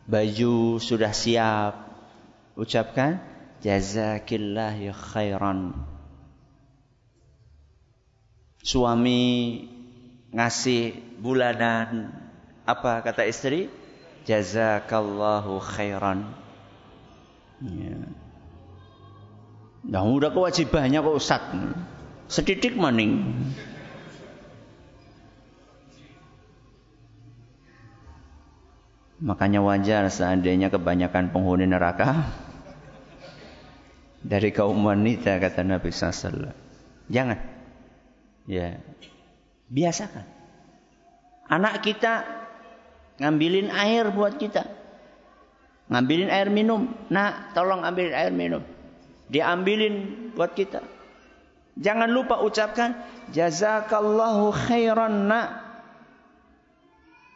[0.09, 1.77] Baju sudah siap.
[2.57, 3.21] Ucapkan
[3.61, 5.77] jazakillahu khairan.
[8.65, 9.23] Suami
[10.33, 12.26] ngasih bulanan
[12.67, 13.71] apa kata istri?
[14.27, 16.27] Jazakallahu khairan.
[17.63, 17.95] Ya.
[19.87, 21.47] Nah, udah kewajibannya kok Ustaz.
[22.27, 23.23] Setitik maning.
[29.23, 32.27] Makanya wajar seandainya kebanyakan penghuni neraka
[34.35, 36.51] dari kaum wanita kata Nabi SAW.
[37.07, 37.39] Jangan.
[38.51, 38.83] Ya.
[39.71, 40.27] Biasakan.
[41.47, 42.27] Anak kita
[43.17, 44.69] Ngambilin air buat kita.
[45.89, 46.93] Ngambilin air minum.
[47.09, 48.61] Nah, tolong ambilin air minum.
[49.33, 50.85] Diambilin buat kita.
[51.77, 52.97] Jangan lupa ucapkan
[53.33, 55.49] jazakallahu khairan nak.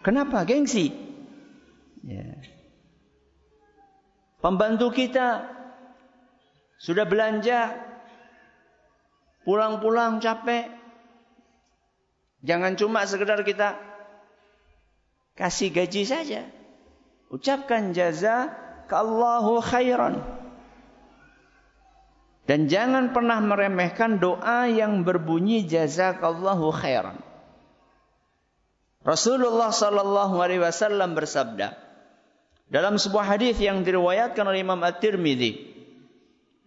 [0.01, 0.49] Kenapa?
[0.49, 0.93] Gengsi.
[2.05, 2.41] Ya.
[4.41, 5.45] Pembantu kita
[6.81, 7.77] sudah belanja
[9.45, 10.73] pulang-pulang capek.
[12.41, 13.77] Jangan cuma sekedar kita
[15.41, 16.45] Kasih gaji saja.
[17.33, 18.53] Ucapkan jaza
[18.93, 20.21] Allahu khairan.
[22.45, 27.17] Dan jangan pernah meremehkan doa yang berbunyi jazakallahu khairan.
[29.01, 31.73] Rasulullah sallallahu alaihi wasallam bersabda
[32.69, 35.57] dalam sebuah hadis yang diriwayatkan oleh Imam At-Tirmizi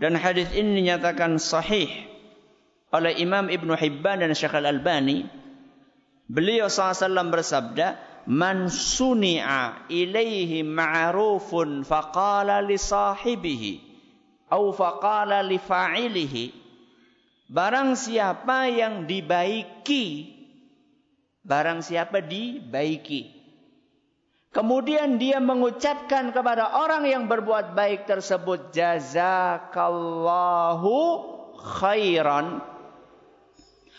[0.02, 1.94] dan hadis ini dinyatakan sahih
[2.90, 5.30] oleh Imam Ibn Hibban dan Syekh Al-Albani
[6.26, 13.74] beliau SAW bersabda man suni'a ilaihi ma'rufun faqala li sahibihi
[14.52, 16.64] au faqala li fa'ilihi.
[17.54, 20.34] Barang siapa yang dibaiki
[21.44, 23.44] barang siapa dibaiki.
[24.54, 30.14] Kemudian dia mengucapkan kepada orang yang berbuat baik tersebut jazakallahu
[31.58, 32.62] khairan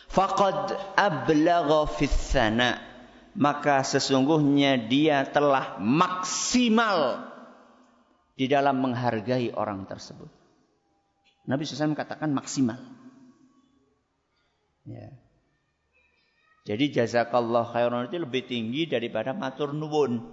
[0.07, 2.15] faqad ablagha fis
[3.35, 7.27] maka sesungguhnya dia telah maksimal
[8.39, 10.31] di dalam menghargai orang tersebut.
[11.45, 12.79] Nabi SAW katakan maksimal.
[14.87, 15.13] Ya.
[16.65, 20.25] Jadi jazakallah khairan itu lebih tinggi daripada matur nuwun.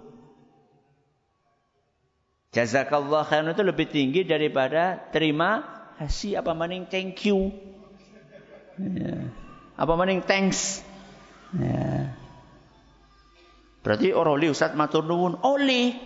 [2.56, 5.60] Jazakallah khairan itu lebih tinggi daripada terima
[6.00, 7.52] kasih apa maning thank you.
[8.80, 9.28] Ya.
[9.76, 10.80] Apa maning thanks.
[11.52, 12.16] Ya.
[13.82, 15.98] Berarti oroli Ustaz matur nuwun oli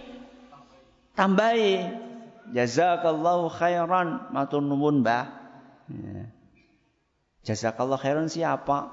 [1.13, 1.85] tambahi
[2.57, 5.25] jazakallahu khairan matur nuwun Mbah.
[5.93, 6.25] Ya.
[7.47, 8.91] Jazakallahu khairan siapa?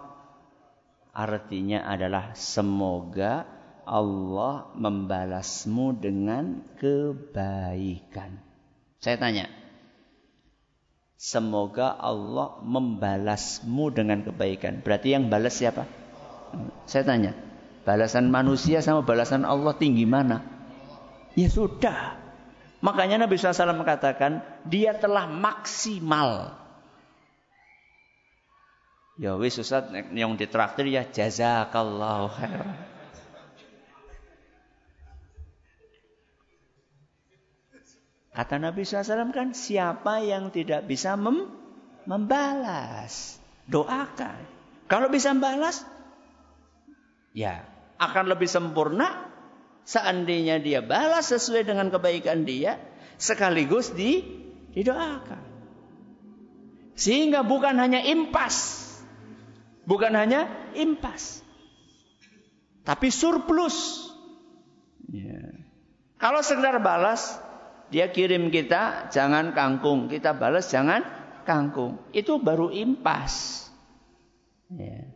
[1.14, 3.48] Artinya adalah semoga
[3.88, 8.40] Allah membalasmu dengan kebaikan.
[9.00, 9.46] Saya tanya.
[11.20, 14.84] Semoga Allah membalasmu dengan kebaikan.
[14.84, 15.88] Berarti yang balas siapa?
[16.84, 17.32] Saya tanya.
[17.84, 20.40] Balasan manusia sama balasan Allah tinggi mana?
[21.36, 22.16] Ya sudah.
[22.80, 26.56] Makanya Nabi SAW mengatakan, dia telah maksimal.
[29.20, 32.64] Ya wis Ustaz, yang ditraktir ya jazakallahu khair.
[38.34, 41.52] Kata Nabi SAW kan, siapa yang tidak bisa mem
[42.04, 43.38] membalas,
[43.70, 44.44] doakan.
[44.92, 45.88] Kalau bisa membalas,
[47.32, 49.30] ya akan lebih sempurna
[49.84, 52.80] seandainya dia balas sesuai dengan kebaikan dia
[53.20, 54.24] sekaligus di
[54.74, 55.54] didoakan.
[56.94, 58.86] Sehingga bukan hanya impas.
[59.84, 61.42] Bukan hanya impas.
[62.84, 64.10] Tapi surplus.
[65.10, 65.64] Ya.
[66.20, 67.36] Kalau sekedar balas,
[67.92, 71.04] dia kirim kita jangan kangkung, kita balas jangan
[71.44, 72.00] kangkung.
[72.16, 73.68] Itu baru impas.
[74.72, 75.10] Ya.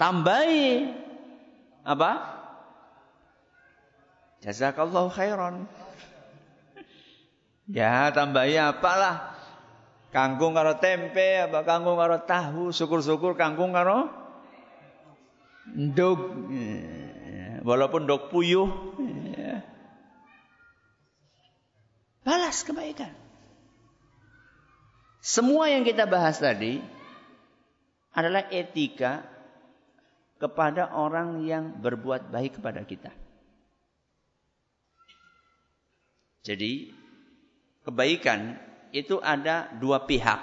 [0.00, 0.99] Tambahi
[1.84, 2.10] apa?
[4.40, 5.68] Jazakallahu khairan.
[7.70, 9.36] Ya tambahi apalah.
[10.10, 14.10] Kangkung karo tempe, apa kangkung karo tahu, syukur-syukur kangkung karo.
[15.70, 18.66] Ya, walaupun nduk puyuh.
[19.38, 19.62] Ya.
[22.26, 23.14] Balas kebaikan.
[25.22, 26.82] Semua yang kita bahas tadi
[28.10, 29.22] adalah etika
[30.40, 33.12] kepada orang yang berbuat baik kepada kita.
[36.40, 36.96] Jadi
[37.84, 38.56] kebaikan
[38.96, 40.40] itu ada dua pihak.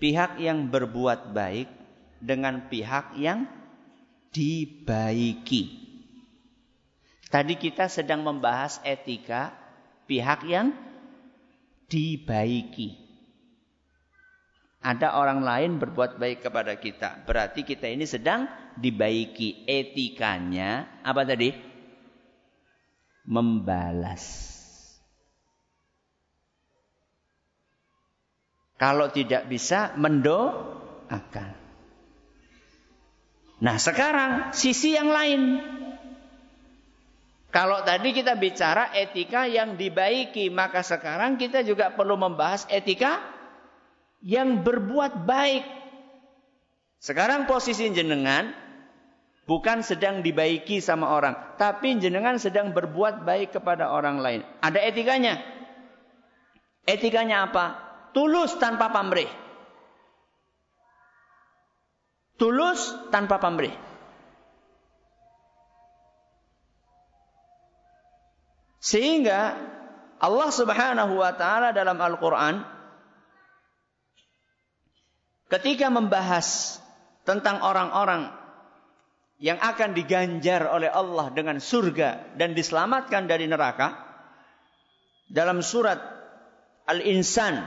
[0.00, 1.68] Pihak yang berbuat baik
[2.18, 3.44] dengan pihak yang
[4.32, 5.84] dibaiki.
[7.28, 9.52] Tadi kita sedang membahas etika
[10.08, 10.72] pihak yang
[11.92, 13.07] dibaiki.
[14.78, 17.26] Ada orang lain berbuat baik kepada kita.
[17.26, 18.46] Berarti kita ini sedang
[18.78, 19.66] dibaiki.
[19.66, 21.50] Etikanya apa tadi?
[23.26, 24.54] Membalas.
[28.78, 31.50] Kalau tidak bisa mendoakan.
[33.58, 35.58] Nah sekarang sisi yang lain.
[37.50, 43.37] Kalau tadi kita bicara etika yang dibaiki, maka sekarang kita juga perlu membahas etika
[44.22, 45.64] yang berbuat baik.
[46.98, 48.50] Sekarang posisi jenengan
[49.46, 54.40] bukan sedang dibaiki sama orang, tapi jenengan sedang berbuat baik kepada orang lain.
[54.58, 55.38] Ada etikanya.
[56.88, 57.64] Etikanya apa?
[58.16, 59.28] Tulus tanpa pamrih.
[62.38, 63.74] Tulus tanpa pamrih.
[68.78, 69.58] Sehingga
[70.18, 72.77] Allah Subhanahu wa taala dalam Al-Qur'an
[75.48, 76.78] ketika membahas
[77.24, 78.32] tentang orang-orang
[79.38, 83.94] yang akan diganjar oleh Allah dengan surga dan diselamatkan dari neraka
[85.28, 86.00] dalam surat
[86.88, 87.60] Al-Insan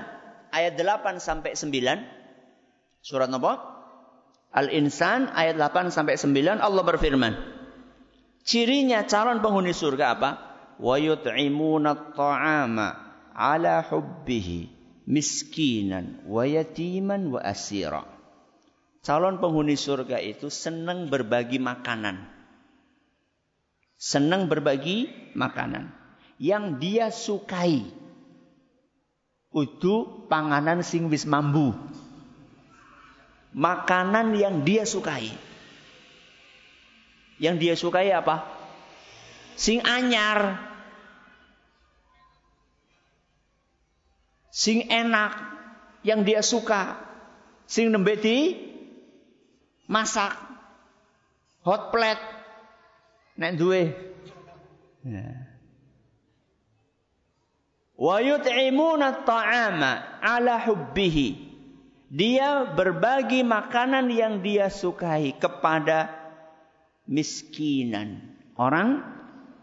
[0.50, 3.06] ayat 8 sampai 9.
[3.06, 3.54] Surat apa?
[4.52, 7.34] Al-Insan ayat 8 sampai 9 Allah berfirman.
[8.42, 10.30] Cirinya calon penghuni surga apa?
[10.82, 12.88] Wa yut'imuna ta'ama
[13.38, 14.81] ala hubbihi
[15.12, 18.08] miskinan wa yatiman wa asira.
[19.04, 22.24] Calon penghuni surga itu senang berbagi makanan.
[24.00, 25.92] Senang berbagi makanan
[26.40, 28.02] yang dia sukai
[29.52, 31.76] Udu panganan sing wis mambu.
[33.52, 35.28] Makanan yang dia sukai.
[37.36, 38.48] Yang dia sukai apa?
[39.60, 40.71] Sing anyar.
[44.52, 45.32] Sing enak.
[46.04, 47.00] Yang dia suka.
[47.66, 48.54] Sing nembe di
[49.88, 50.36] masak.
[51.64, 52.26] Hot plate.
[53.40, 53.96] Nek duwe.
[55.08, 55.52] Yeah.
[58.02, 61.54] Wa yut'imuna ta'ama ala hubbihi.
[62.12, 66.12] Dia berbagi makanan yang dia sukai kepada
[67.08, 68.36] miskinan.
[68.58, 69.06] Orang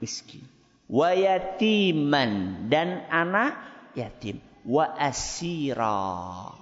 [0.01, 0.47] miskin.
[0.89, 3.53] Wa yatiman dan anak
[3.93, 4.47] yatim.
[4.69, 6.53] Wa asira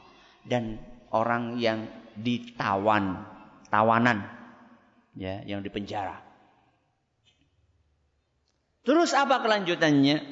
[0.47, 0.79] dan
[1.11, 3.27] orang yang ditawan,
[3.67, 4.23] tawanan
[5.19, 6.23] ya, yang dipenjara.
[8.87, 10.23] Terus apa kelanjutannya?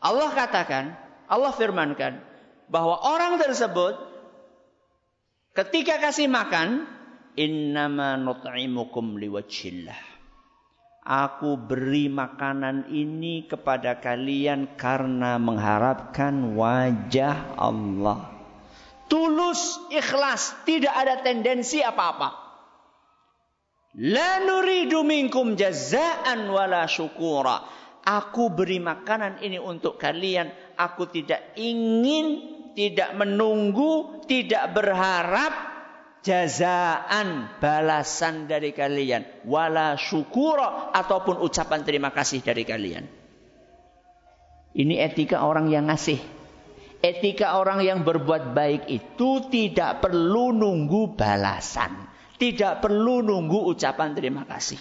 [0.00, 0.94] Allah katakan,
[1.26, 2.22] Allah firmankan
[2.70, 3.98] bahwa orang tersebut
[5.58, 6.86] ketika kasih makan
[7.34, 10.09] innama nut'imukum liwajhillah.
[11.00, 18.28] Aku beri makanan ini kepada kalian karena mengharapkan wajah Allah.
[19.08, 22.52] Tulus, ikhlas, tidak ada tendensi apa-apa.
[23.98, 30.48] La nuridu minkum jazaan wala syukura Aku beri makanan ini untuk kalian.
[30.80, 32.40] Aku tidak ingin,
[32.72, 35.69] tidak menunggu, tidak berharap
[36.20, 39.44] jazaan, balasan dari kalian.
[39.48, 43.04] Wala syukura ataupun ucapan terima kasih dari kalian.
[44.70, 46.20] Ini etika orang yang ngasih.
[47.00, 52.06] Etika orang yang berbuat baik itu tidak perlu nunggu balasan.
[52.36, 54.80] Tidak perlu nunggu ucapan terima kasih.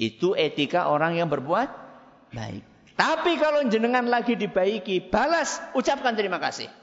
[0.00, 1.68] Itu etika orang yang berbuat
[2.32, 2.64] baik.
[2.96, 6.81] Tapi kalau jenengan lagi dibaiki, balas, ucapkan terima kasih.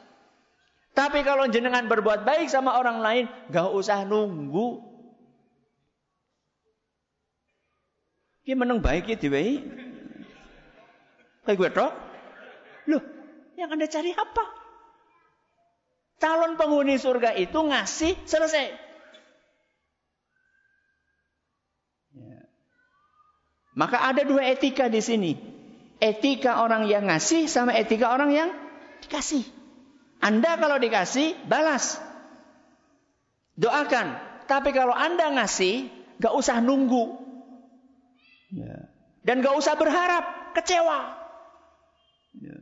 [0.99, 4.83] Tapi kalau jenengan berbuat baik sama orang lain, gak usah nunggu.
[8.43, 9.63] Ki meneng baik ya diwai.
[11.47, 11.93] Kayak gue dok.
[12.91, 13.03] Loh,
[13.55, 14.43] yang Anda cari apa?
[16.19, 18.67] Calon penghuni surga itu ngasih selesai.
[23.71, 25.31] Maka ada dua etika di sini.
[26.03, 28.51] Etika orang yang ngasih sama etika orang yang
[28.99, 29.58] dikasih.
[30.19, 31.99] Anda kalau dikasih, balas.
[33.55, 34.19] Doakan.
[34.47, 35.87] Tapi kalau Anda ngasih,
[36.19, 37.15] gak usah nunggu.
[38.51, 38.91] Ya.
[39.23, 40.99] Dan gak usah berharap, kecewa.
[42.39, 42.57] Ya.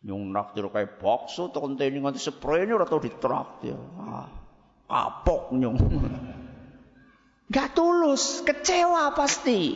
[0.00, 3.76] Nyung naktir kayak bakso, tuh ini nganti spray ini udah tau ditraktir.
[4.00, 4.32] Ah,
[4.88, 5.76] kapok nyung.
[7.50, 9.74] Gak tulus, kecewa pasti.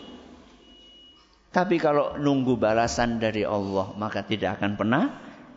[1.51, 5.05] Tapi kalau nunggu balasan dari Allah, maka tidak akan pernah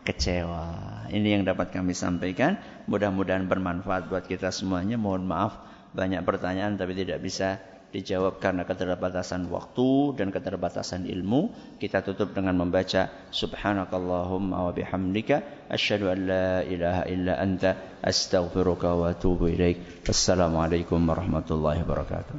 [0.02, 0.87] kecewa.
[1.08, 2.60] Ini yang dapat kami sampaikan.
[2.86, 5.00] Mudah-mudahan bermanfaat buat kita semuanya.
[5.00, 5.52] Mohon maaf
[5.92, 11.52] banyak pertanyaan tapi tidak bisa dijawab karena keterbatasan waktu dan keterbatasan ilmu.
[11.80, 19.12] Kita tutup dengan membaca Subhanakallahumma wa bihamdika asyhadu an la ilaha illa anta astaghfiruka wa
[19.12, 20.04] atubu ilaik.
[20.04, 22.38] Wassalamualaikum warahmatullahi wabarakatuh.